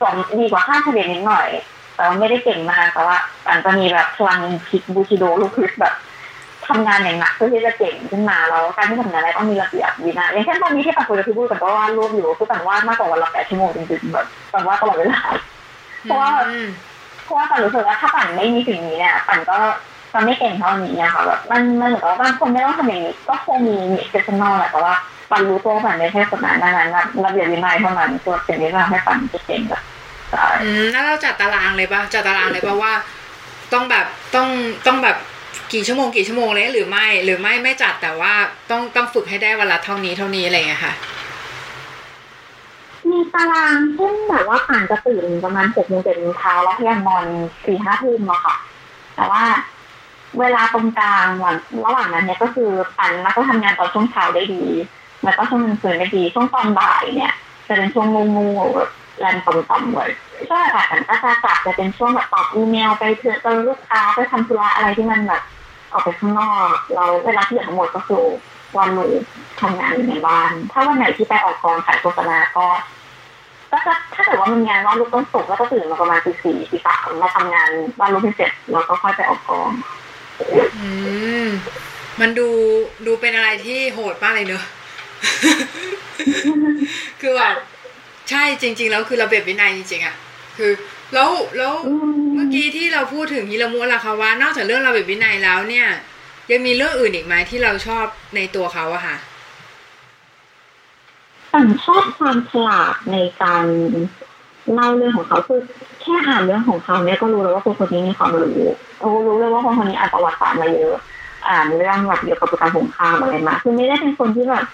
[0.01, 1.49] กว่าดีกว่าค่าเฉลี่ยนิดหน่อย
[1.95, 5.95] แต่ว่าไม่ได้เก่งมากแต่ว่าปันจะมีแบบพลังคิดบูชิโดลูกคือแบบ
[6.71, 15.21] ทำงานอย่างหนักเพื่อที่จะเก่งขึ้นมาแล้วการที่ทำงานอะไรต้องมีระเบียบวินัยอย่างเช่นตอนนี้ที่ปันคุยกับพี่บูกันก็วาดรูปอยู่คือปันวาดมากกว่าวันละแปดชั่วโมงจริงๆแบบปันวาดตลอดเวลา
[16.03, 16.67] เพราะว่าอืม
[17.25, 19.57] เพราะว่าปันรู้สึกว่าถ้าปันไม่มีสิ่งนี้เนี่ยปันก็
[20.13, 24.95] จะไม่เก่งเท่านี้อะค่ะแบบมันมันเหมือนกับว่าบางคนไม่ต้องทำอย่างนี้ก็คงมีมีเจตนอแหละแต่ว่า
[25.31, 29.83] ปันรู้ตัวว่าปันไม่ใช่คนนั้นดังนั้นแบบระเบียบวินัยเท่านั้นตัวสิ่งที่ทำให้ปันจะเก่งแบบ
[30.31, 32.93] ใช่อืมแล้วเราจัดตารางเลยปะจัดตารางเลยปะว่า
[33.73, 34.49] ต้องแบบต้อง
[34.87, 35.17] ต้องแบบ
[35.73, 38.33] กี่ชั่วโมงกี่ชั่วโมงเลยหรือไม่หรือไม่ไม่จัดแต่ว่า
[38.71, 40.95] ต้องต้องฝึกให้ได้วันละเท่านี้เท่านี้อะไรเงี้ยค่ะ
[43.11, 47.25] มีตารางเช่นแบบว่าปันจะตื่นประมาณหกโมงเจ็ดโมงเช้าแล้วพยายามนอน
[47.65, 48.57] สี่ห้าทุ่มอะค่ะ
[49.17, 49.43] แต่ว่า
[50.39, 51.57] เวลาตรงกลางระหว่าง
[51.87, 54.65] ระหว่างนั้นเนี่ยก็คือปันแล้วก็ทำงานตอนช่วงเช้าได้ดี
[55.25, 57.33] แล้วก็ช่วงกลางคืนได้ดีช่วงตอนบ่ายเนี่ย
[57.69, 58.91] จะเป็นช่วงงูงูๆแบบ
[59.21, 60.11] แรงต่ำๆเลย
[60.49, 65.43] ช่วงบ่ายมันก็จะกลับจะเป็นช่วงแบบตอบอีเมลไปเจอเจอลูกค้าไปทำธุระอะไรที่มันแบบ
[65.93, 68.25] ออกไปข้างนอก เราเวลาที่เหลือทั้งหมดก็คือ
[68.79, 69.07] วันหนู
[69.61, 72.67] ทำงานอยู่ในบ้าน ถ้าวันไหนที่ไปออกกองขายโฆษณาก็
[73.71, 77.69] ก็จะถ้าเกิดว่ามันงานว่าลูกต้องสุกร์ก็ตื่นมาประมาณตีสี่ตีสามมาทำงาน
[77.99, 79.71] วาดรูปให้เสร็จแล้วก็ค่อยไปออกกอง
[80.79, 80.89] อื
[81.45, 81.49] ม
[82.21, 82.49] มันดู
[83.07, 84.65] ดูเป็นอะไรที่โหดมากเลยเนอะ
[87.21, 87.57] คือแบบ
[88.31, 90.15] ใช่จริง ๆ แล้วคือระเบียบวินัยจริงๆอะ
[90.57, 90.71] คือ
[91.15, 91.75] แล้วแล้ว
[92.35, 95.87] เมื่อกี้ที่เราพูดถึงฮิรามุล่ะคะว่านอกจากเรื่องระเบียบวินัยแล้วเนี่ย
[96.51, 98.05] ยังมีเรื่องอื่นอีกไหมที่เราชอบ
[98.37, 99.17] ในตัวเขาอะค่ะ
[101.51, 103.65] แต่ชอบความฉลาดในการ
[104.75, 105.61] เล่าเรื่องของเขาคือ
[106.01, 108.61] แค่อ่านเรื่องของเขาเนี่ยก็รู้แล้วว่าคนคนนี้มีความรู้
[109.01, 110.97] โอ้รู้เลยว่าคนคนนี้อ่านประวัติศาสตร์มาเยอะ
[111.49, 114.65] อ่านเรื่องแบบเกี่ยวกับการสงครามอะไรมาคือไม่ได้เป็นคนที่แบบ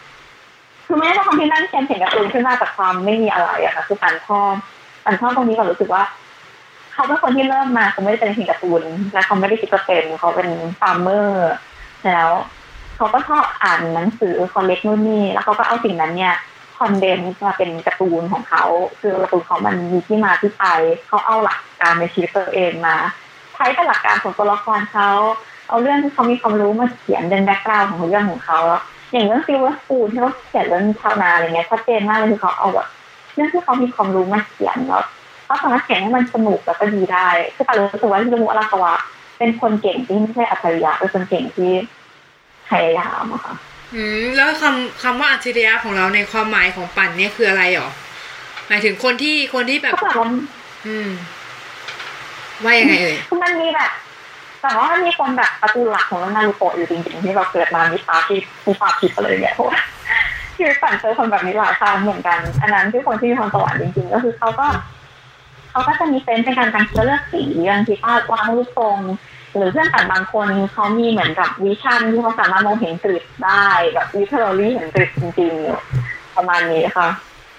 [0.87, 4.55] คือไม่ได้เป็นคนที่นั่งเขียนเขียนการ์ตูนขึ้นมาจากความไม่มีอะไรอะค่ะคือปั๋นชอบ
[5.05, 6.03] ปั๋นชอบตรงนี้ก่อนรู้สึกว่า
[6.97, 8.82] เขาเป็นคนที่เริ่มมาเขาไม่ได้เป็นเขียนการ์ตูน
[9.12, 10.49] และเขาไม่ได้คิดจะเป็นเขาเป็น
[10.80, 11.51] farmer
[12.07, 12.30] แล้ว
[12.97, 16.34] เขาก็ชอบอ่านหนังสือ collect นู่นนี่แล้วเขาก็เอาสิ่งนั้นเนี่ย
[16.78, 18.64] condense มาเป็นการ์ตูนของเขา
[19.01, 20.64] คือการ์ตูนเขามันมีที่มาที่ไป
[21.07, 22.97] เขาเอาหลักการในชีวิตตัวเองมา
[23.55, 25.11] ใช้เป็นหลักการของตัวละครเขา
[25.68, 28.59] เอาเรื่องที่เขามีความรู้มาเขียนเป็น background ของเรื่องของเขา
[29.12, 32.86] อย่างเรื่อง Silver Spoon ที่เขาเขียนเรื่องชาวนาอะไรเงี้ยชัดเจนมากเลยคือเขาเอาแบบ
[33.34, 35.05] เรื่องที่เขามีความรู้มาเขียนแล้ว
[35.47, 38.92] เขาสามารถเขียนให้มันสนุกแล้วก็ดีได้คือปั๋นรู้สึกว่าฮิโรมุอาราคาวะ
[39.38, 41.72] เป็นคนเก่งที่ไม่ใช่อัจฉริยะเป็นคนเก่งที่
[42.68, 43.55] พยายามอะค่ะ
[43.94, 47.88] อืมแล้วคำคำว่าอัจฉริยะของเราในความหมายของปั๋นเนี่ยคืออะไรหรอ
[48.68, 50.30] หมายถึงคนที่คนที่แบบก็แบบว่า
[50.86, 51.09] อืม
[52.64, 53.90] ว่ายังไงเอ่ยคือมันมีแบบ
[54.62, 59.78] แต่ว่ามันมีคนแบบตระกูลหลักของเรื่องนารูโตะอยู่จริงๆที่เราเกิดมามีตาที่มีตาผิดอะไรอย่างเงี้ยเพราะว่า
[60.57, 64.66] ชีวิตปั๋นเจอคนแบบนี้หลายครั้งเหมือนกัน อันนั้นที่คนที่มีความสวรรค์จริงๆ ก็คือเขาก็
[65.77, 68.99] เขาก็จะมี sense ในการการเลือกสีบางทีก็วางรูปทรง
[69.57, 77.09] หรือเพื่อนปั๋นบางคนเขามีเหมือนกับ vision ที่เขาสามารถมองเห็น grid ได้แบบ literally เห็น grid จริงๆประมาณนี้ค่ะ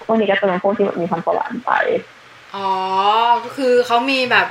[0.06, 1.72] พวกนี้ก็จะเป็นพวกที่มีความสวรรค์ไป
[2.54, 2.70] อ๋อ
[3.44, 4.46] ก็คือเขามีแบบ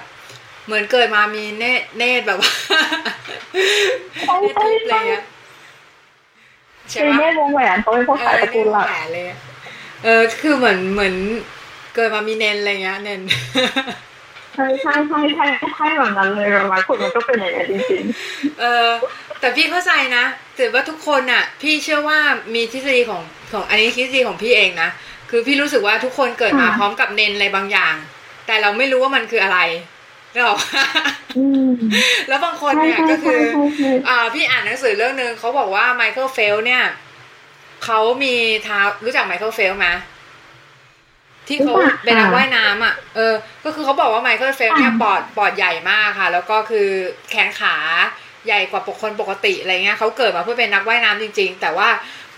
[0.66, 2.52] เหมือนเกิดมามีเนตรเนตรแบบว่า
[4.24, 5.24] ใช่เนตรใช่ทิพย์อะไรใช่เงี้ย
[6.92, 9.40] ใช่คือปะเนตรวงแหวนเขาเป็นพวกเอสายอตระกูลหลักแหวนเลยอะ
[10.04, 11.16] เออคือเหมือนเหมือน
[11.98, 13.22] เกิดมามีเนนอะไรเงี้ยเนน
[14.56, 18.04] ใช่ใช่ใช่ใช่ใช่แบบนั้นเลยแบบคนมันก็เป็นอย่างนี้นจริง
[18.60, 18.88] เออ
[19.40, 20.24] แต่พี่เข้าใจนะ
[20.56, 22.20] แต่ว่าทุกคนน่ะ พี่เชื่อว่า
[22.56, 23.22] มีทฤษฎีของ
[23.52, 24.90] ของอันนี้ทฤษฎีของพี่เองนะ
[25.30, 27.96] คือพี่รู้สึกว่าทุกคนเกิดมาพร้อมกับเนนอะไรบางอย่าง
[28.48, 29.60] แต่เราไม่รู้ว่ามันคืออะไร
[30.34, 30.60] นึกอก
[32.28, 33.40] แล้วบางคนเนี่ยก็คือ
[34.10, 36.84] อ่าพี่อ่านหนังสือเรื่องหนึ่งเขาบอกว่า Michael Phelps เนี่ย
[37.86, 39.88] เขามีเท้ารู้จัก Michael Phelps ไหม
[41.48, 41.74] ที่เขา
[42.04, 43.34] เป็นนักว่ายน้ำอะ เออ
[43.64, 46.88] ก็คือเขาบอกว่า Michael Phelps เนี่ยปอดปอดใหญ่มากค่ะ แล้วก็คือ
[47.30, 47.76] แขนขา
[48.46, 51.90] ใหญ่กว่าปกคนปกติอะไรเงี้ยเขาเกิดมาเพื่อเป็นนักว่ายน้ำจริง ๆ แต่ว่า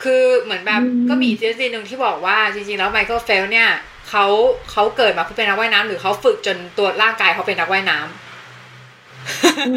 [0.04, 3.70] คือเหมือนแบบก็มีทฤษฎีหนึ่งที่บอกว่าจริงๆแล้วไมเคิลเฟลเนี่ย
[4.10, 4.26] เขา
[4.72, 9.74] เขาเกิดมาเพื่อเป็นนักว่ายน้ำหรือเขาฝึกจนตัวร่างกายเขาเป็นนักว่ายน้ำอื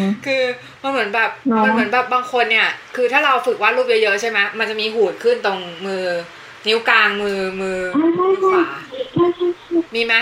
[0.00, 0.42] มคือ
[0.82, 6.04] มันเหมือนแบบเนอะมันเหมือนแบบบางคนเนี่ย คือถ้าเราฝึกวาดรูปเยอะๆใช่ไหมมันจะมีหูดขึ้นตรงมือ
[6.68, 8.64] นิ้วกลางมือมือใช่ใช่ขใช่วา
[9.12, 10.14] ใช่ใช่ใช่มีไหม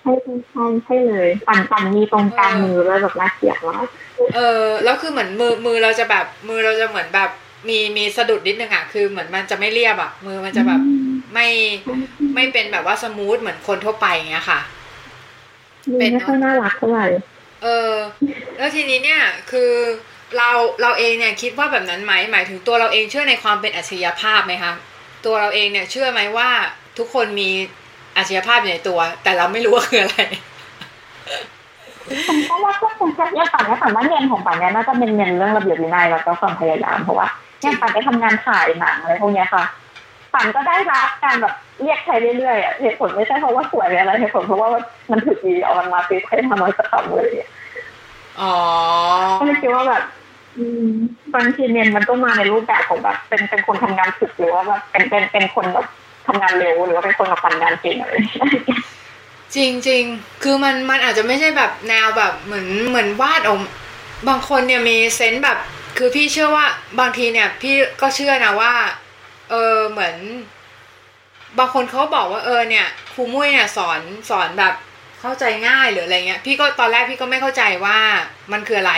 [0.00, 3.86] ใช่ใช่ใช่ใช่เลยปั่นปั่นมีตรงกลางมือแล้วแบบน่าเกลียดมาก
[4.34, 7.30] เออแล้วคือเหมือนมือมือเราจะแบบมือเราจะเหมือนแบบ
[7.68, 10.80] มีมีสะดุดนิดนึงอะคือเหมือนมันจะไม่เรียบอะมือมันจะแบบ
[11.34, 11.48] ไม่
[12.34, 14.60] ไม่เป็นแบบว่าสมูทเหมือนคนทั่วไปอย่างเงี้ยค่ะ
[15.98, 17.06] เป็นไม่ค่อยน่ารักเท่าไหร่
[17.62, 17.92] เออ
[18.58, 19.70] แล้วทีนี้เนี่ยคือ
[20.38, 20.50] เรา
[20.82, 24.72] เราเองเนี่ยคิดว่าแบบนั้นไหมหมายถึงตัวเราเองเชื่อในความเป็นอัจฉริยภาพไหมคะ
[25.24, 26.48] ตัวเราเองเนี่ย เชื่อไหมว่า
[26.98, 27.50] ทุกคนมี
[28.16, 30.20] อัจฉริยภาพอยู่ในตัว แต่เราไม่รู้ว่าคืออะไร
[32.28, 37.26] ผมก็ว่าก็คงจะเนี่ยปั่นเนี่ยปั่นว่าเนียนของปั่นเนี่ยน่าจะเป็นเนียนเรื่องระเบียบวินัยแล้วก็ความพยายามเพราะว่า
[37.60, 39.64] เนี่ยปั่นไปทำงานถ่ายหนังอะไรพวกเนี้ยค่ะ
[40.34, 44.68] ปั่นก็ได้รับการแบบเรียกใช้เรื่อยๆอะเหตุผลไม่ใช่เพราะว่าสวยหรืออะไรเหตุผลเพราะว่า
[45.10, 47.30] มันถึกดีเอามันมาฟีดให้ทำอะไรสักคำเลย
[48.40, 48.54] อ๋อ
[49.38, 50.21] ก็เลยคิดว่าแบบอืม
[51.34, 55.86] บางทีเนี่ยมันก็มาในรูปแบบของแบบ เป็นเป็นคนทำงานถึกหรือว่าแบบเป็นเป็นเป็นคนแบบ
[56.26, 58.12] ทำงานเร็วหรือว่าเป็นคนแบบทำงานเก่งอะไร
[59.54, 60.02] จริงจริง
[60.42, 63.58] คือมันมันอาจจะไม่ใช่แบบแนวแบบเหมือนเหมือนวาดออก
[64.28, 65.58] บางคนเนี่ยมีเซนส์แบบ
[65.98, 66.66] คือพี่เชื่อว่า
[67.00, 68.72] บางทีเนี่ย พี่ก็เชื่อนะว่า
[69.50, 70.16] เออเหมือน
[71.58, 74.00] บางคนเขาบอกว่าเออเนี่ยครูมุ้ยเนี่ยสอน
[74.30, 74.74] สอนแบบ
[75.20, 77.98] เข้าใจง่ายหรืออะไรเงี้ย พี่ก็ตอนแรกพี่ก็ไม่เข้าใจว่า
[78.52, 78.94] มันคืออะไร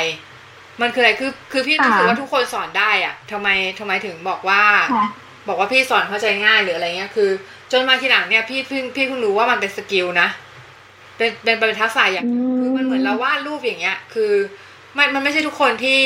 [0.81, 3.49] มันคืออะไรคือคือพี่รู้สึกว่าทุกคนสอนได้อะทำไม
[3.79, 4.62] ทำไมถึงบอกว่า
[4.95, 5.07] ค่ะ
[5.49, 7.31] บอกว่าพี่สอนเข้าใจง่ายหรืออะไรเงี้ยคือ
[7.72, 10.29] จนมาทีหลังเนี่ยพี่เพิ่งพี่เพิ่งรู้ว่ามันเป็นสกิลนะ
[11.16, 12.27] เป็นเป็นเป็นทักษะอย่าง
[12.59, 14.33] คือมันเหมือนเราวาดรูปอย่างเงี้ย คือ
[14.97, 16.01] มันมันไม่ใช่ทุกคนที่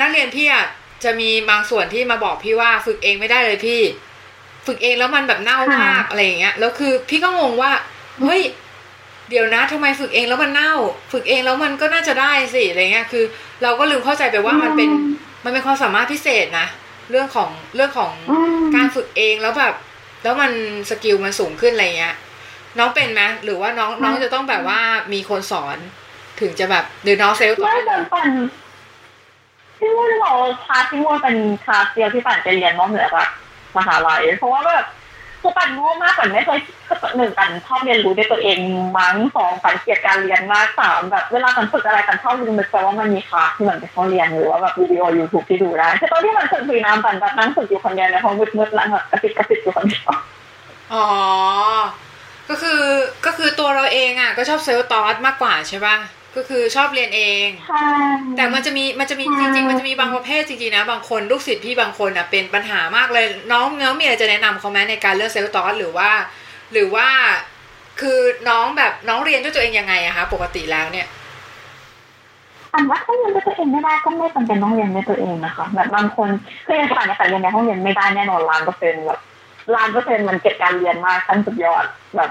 [0.00, 0.66] นักเรียนพี่อะ
[1.04, 3.80] จะมีบางส่วนที่มาบอกพี่ว่าฝึกเองไม่ได้เลยพี่
[4.66, 7.72] ฝึกเองแล้วมันแบบเน่ามากอะไรอย่างเงี้ยแล้วคือพี่ก็งงว่า
[8.22, 8.42] เฮ้ย
[9.30, 10.72] เดี๋ยวนะทำไมฝึกเองแล้วมันเน่า
[11.12, 13.24] ฝึกเองแล้วมันก็น่าจะได้สิอะไรเงี้ยคือ
[13.62, 14.90] เราก็ลืมเข้าใจไปว่ามันเป็น
[15.44, 16.66] มันเป็นความสามารถพิเศษนะ
[17.10, 19.74] เรื่องของเรื่องของอืมการฝึกเองแล้วแบบ
[20.22, 20.52] แล้วมัน
[20.90, 22.16] skill มันสูงขึ้นอะไรเงี้ย
[22.78, 24.80] น้องเป็นไหมหรือว่าน้องน้องจะต้องแบบว่า
[25.12, 25.78] มีคนสอน
[26.40, 28.28] ถึงจะแบบหรือน้อง self-taught ไหมเหมือนปั่น
[29.78, 30.32] ที่ว่าเรา
[30.64, 33.28] คลาสที่ว่าเป็นคลาสเดียวที่ปั่นไปเรียนนอกเหนือจาก
[33.76, 34.84] มหาลัยเพราะว่าแบบ
[35.48, 36.60] คือปั่นโง่มากปั่นไม่เคย
[37.16, 38.58] หนึ่งปั่นชอบเรียนรู้ด้วยตัวเอง
[38.98, 50.10] มั้งสองปั่นเกลียดการเรียนมากสามแบบเวลาปั่นฝึกอะไรปั่นชอบดูมันแปลว่ามันมีคลาสที่มันไปเข้าเรียนหรือว่าแบบวิดีโอยูทูบที่ดูได้แต่ตอนที่มันฝึกฟรีน้ำปั่นแบบนั่งฝึกอยู่คนเดียวในห้องมืดๆแล้วแบบกระติกกระติกอยู่คนเดียว
[50.94, 51.06] อ๋อ
[52.48, 52.82] ก็คือ
[53.26, 55.96] ก็คือตัวเราเองอะก็ชอบเซลล์ตอสมากกว่าใช่ป่ะ
[56.38, 57.86] ก็ก็คือชอบเรียนเองใช่
[58.36, 66.10] แต่มันจะมีมันจะมีใช่จริงๆ มันจะมีบางประเภทจริงๆนะ บางคนลูกศิษย์พี่บางคนอะเป็นปัญหามากเลยน้องน้องมีอะไรจะแนะนำเขาไหมในการเลือกเซลล์ตอสหรือว่า
[66.72, 67.08] หรือว่า
[68.00, 68.18] คือ
[68.48, 71.06] น้องแบบน้องเรียนด้วยตัวเองยังไงอะคะปกติแล้วเนี่ย
[72.74, 76.28] อันว่าถ้าเรียนด้วยตัวเองไม่ได้ก็ไม่จำเป็นต้องเรียนด้วยตัวเองนะคะแบบบางคน
[76.66, 79.20] คืออย่างป่านเนี่ยแต่เรียนในห้องเรียนไม่ได้แน่นอนล้านเปอร์เซ็นต์แบบ
[79.74, 81.84] ล้านเปอร์เซ็นต์มันเก็บการเรียนมากขั้นสุดยอด
[82.16, 82.30] แบบ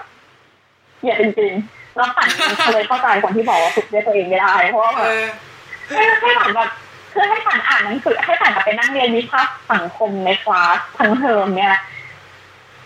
[0.99, 2.27] เหี้ยจริงๆ แล้วป่น
[2.73, 6.69] เลยเข้าใจคนที่บอกว่าฝึกด้วยตัวเองไม่ได้เพราะว่าให้ให้ผ่านแบบ
[7.13, 9.41] คือให้ผ่นอ่านหนังสือให้ผ่นแบบไปนั่งเรียนวิชา
[9.71, 11.75] สังคมในคลาสทั้งเทอมเนี่ย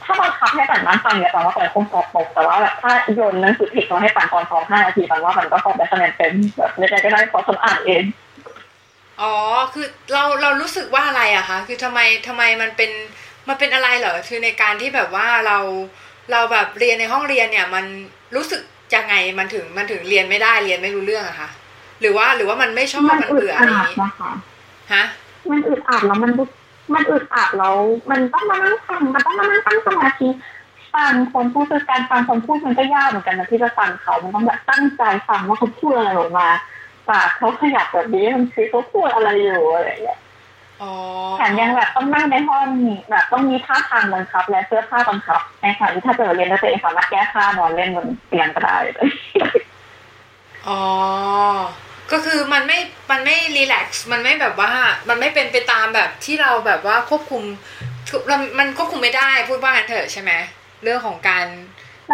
[0.03, 8.03] ถ้าบังคับให้ผ่นนั่งฟังเนี่ยแปลว่าผ่นคงสอบตกแต่ว่าแบบถ้าโยนหนังสือผิดมาให้ผ่านตอนสองห้านาทีแปลว่ามันก็สอบได้คะแนนเต็มแบบในใจก็ได้เพราะฉันอ่านเอง
[9.21, 9.33] อ๋อ
[9.73, 12.91] คือเราเรารู้สึกว่าอะไรอะคะ คือทำไมทำไมมันเป็น
[13.47, 15.57] มันเป็นอะไรเหรอ คือในการที่แบบว่าเรา
[16.31, 17.85] เราแบบเรียนในห้องเรียนเนี่ย มัน
[18.35, 18.61] รู้สึก
[18.95, 21.49] ยังไงมันถึงมันถึงเรียนไม่ได้เรียนไม่รู้เรื่องอะคะ
[22.01, 24.31] หรือว่าหรือว่ามันไม่ชอบมันเบื่ออะไรอย่างนี้นะคะ
[24.93, 25.03] ฮะ
[25.49, 26.31] มันอึดอัดแล้วมัน
[26.93, 27.75] มันอึดอัดแล้ว
[28.11, 30.29] มันต้องมานั่งฟังมันต้องมานั่งตั้งสมาธิ
[30.95, 36.47] ฟังคนพูดคือการฟังคนพูดมันก็ยากเหมือนกันนะที่จะฟังเขามันต้องแบบตั้งใจฟังว่าเขาพูดอะไรออกมา
[37.09, 40.30] ปากเขาขยับแบบนี้มันคือเขาพูดอะไรอยู่อะไรอย่างเงี้ยอ๋อ
[41.37, 42.67] แถมยังแบบต้องนั่งในห้อง
[43.09, 49.09] แบบต้องมีท่าทางบังคับ และเสื้อผ้าบังคับในขณะที่ถ้าเกิดเรียนแล้วตัวเองสามารถแก้ผ้านอนเล่นบนเตียงก็ได้เลย
[50.67, 50.81] อ๋อ
[52.11, 52.79] ก็คือมันไม่
[53.11, 54.71] มันไม่รีแลกซ์ มันไม่แบบว่า
[55.09, 57.43] มันไม่เป็นไปตามแบบที่เราแบบว่าควบคุม
[58.27, 60.31] เรามันควบคุมไม่ได้พูดว่างั้นเถอะใช่ไหม
[60.83, 61.45] เรื่องของการ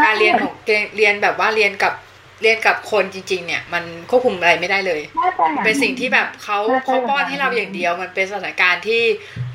[0.03, 1.93] การเรียนของเรียนเรียนแบบว่าเรียนกับ
[2.41, 9.03] เรียนกับคนจริง ๆ เนี่ย มันควบคุมอะไรไม่ได้เลยน่าจะอย่างเป็นสิ่งที่แบบเขาเขาป้อนให้เราอย่างเดียว มันเป็นสถานการณ์ที่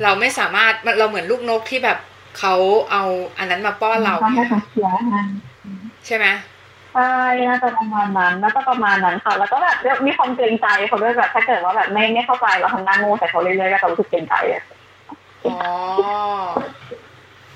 [0.03, 1.99] เราไม่สามารถมันเราเหมือนลูกนกที่แบบ
[2.39, 2.55] เขา
[2.91, 3.05] เอา
[3.39, 5.20] อันนั้นมาป้อนเราต้องเนี่ให้ยเขาเคลียร์ให้
[6.07, 6.26] ใช่ไหม
[6.93, 7.03] ใช่
[7.49, 9.76] น่าจะประมาณนั้นน่าจะประมาณนั้นค่ะ แล้วก็แบบ
[10.07, 14.62] มีความเกรงใจเขาด้วยแบบถ้าเกิดว่าแบบไม่ไม่เข้าใจเราทำหน้าโง่ใส่เขาเรื่อยๆก็จะรู้สึกเกรงใจอะ
[15.45, 15.53] อ๋อ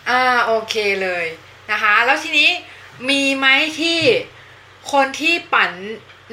[0.09, 0.15] อ่า
[0.47, 1.27] โอเคเลย
[1.71, 2.51] นะคะ แล้วทีนี้
[3.09, 3.47] มีไหม
[3.79, 3.99] ที่
[4.93, 5.71] คนที่ปั่น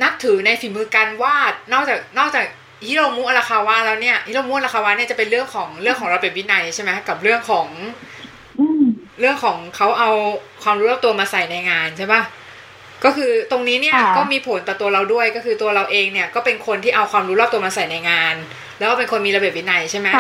[0.02, 2.46] นับถือในฝีมือการวาดนอกจากนอกจาก
[2.88, 7.68] ฮิโรมุอาราคาวะแล้วเนี่ยฮิโรมุอาราคาวะเนี่ยจะเป็นเรื่องของเรื่องของระเบียบวินัยใช่ไหมกับเรื่องของ
[8.60, 8.84] อืม
[9.20, 10.12] เรื่องของเขาเอา
[10.64, 12.22] ความรู้รอบตัวมาใส่ในงานใช่ปะ
[13.04, 18.36] ก็คือตรงนี้เนี่ยค่ะก็มีผลต่อตัวเราด้วยก็คือตัวเราเองเนี่ยก็เป็นคนที่เอาความรู้รอบตัวมาใส่ในงาน
[18.78, 20.10] แล้วก็เป็นคนมีระเบียบวินัยใช่ไหม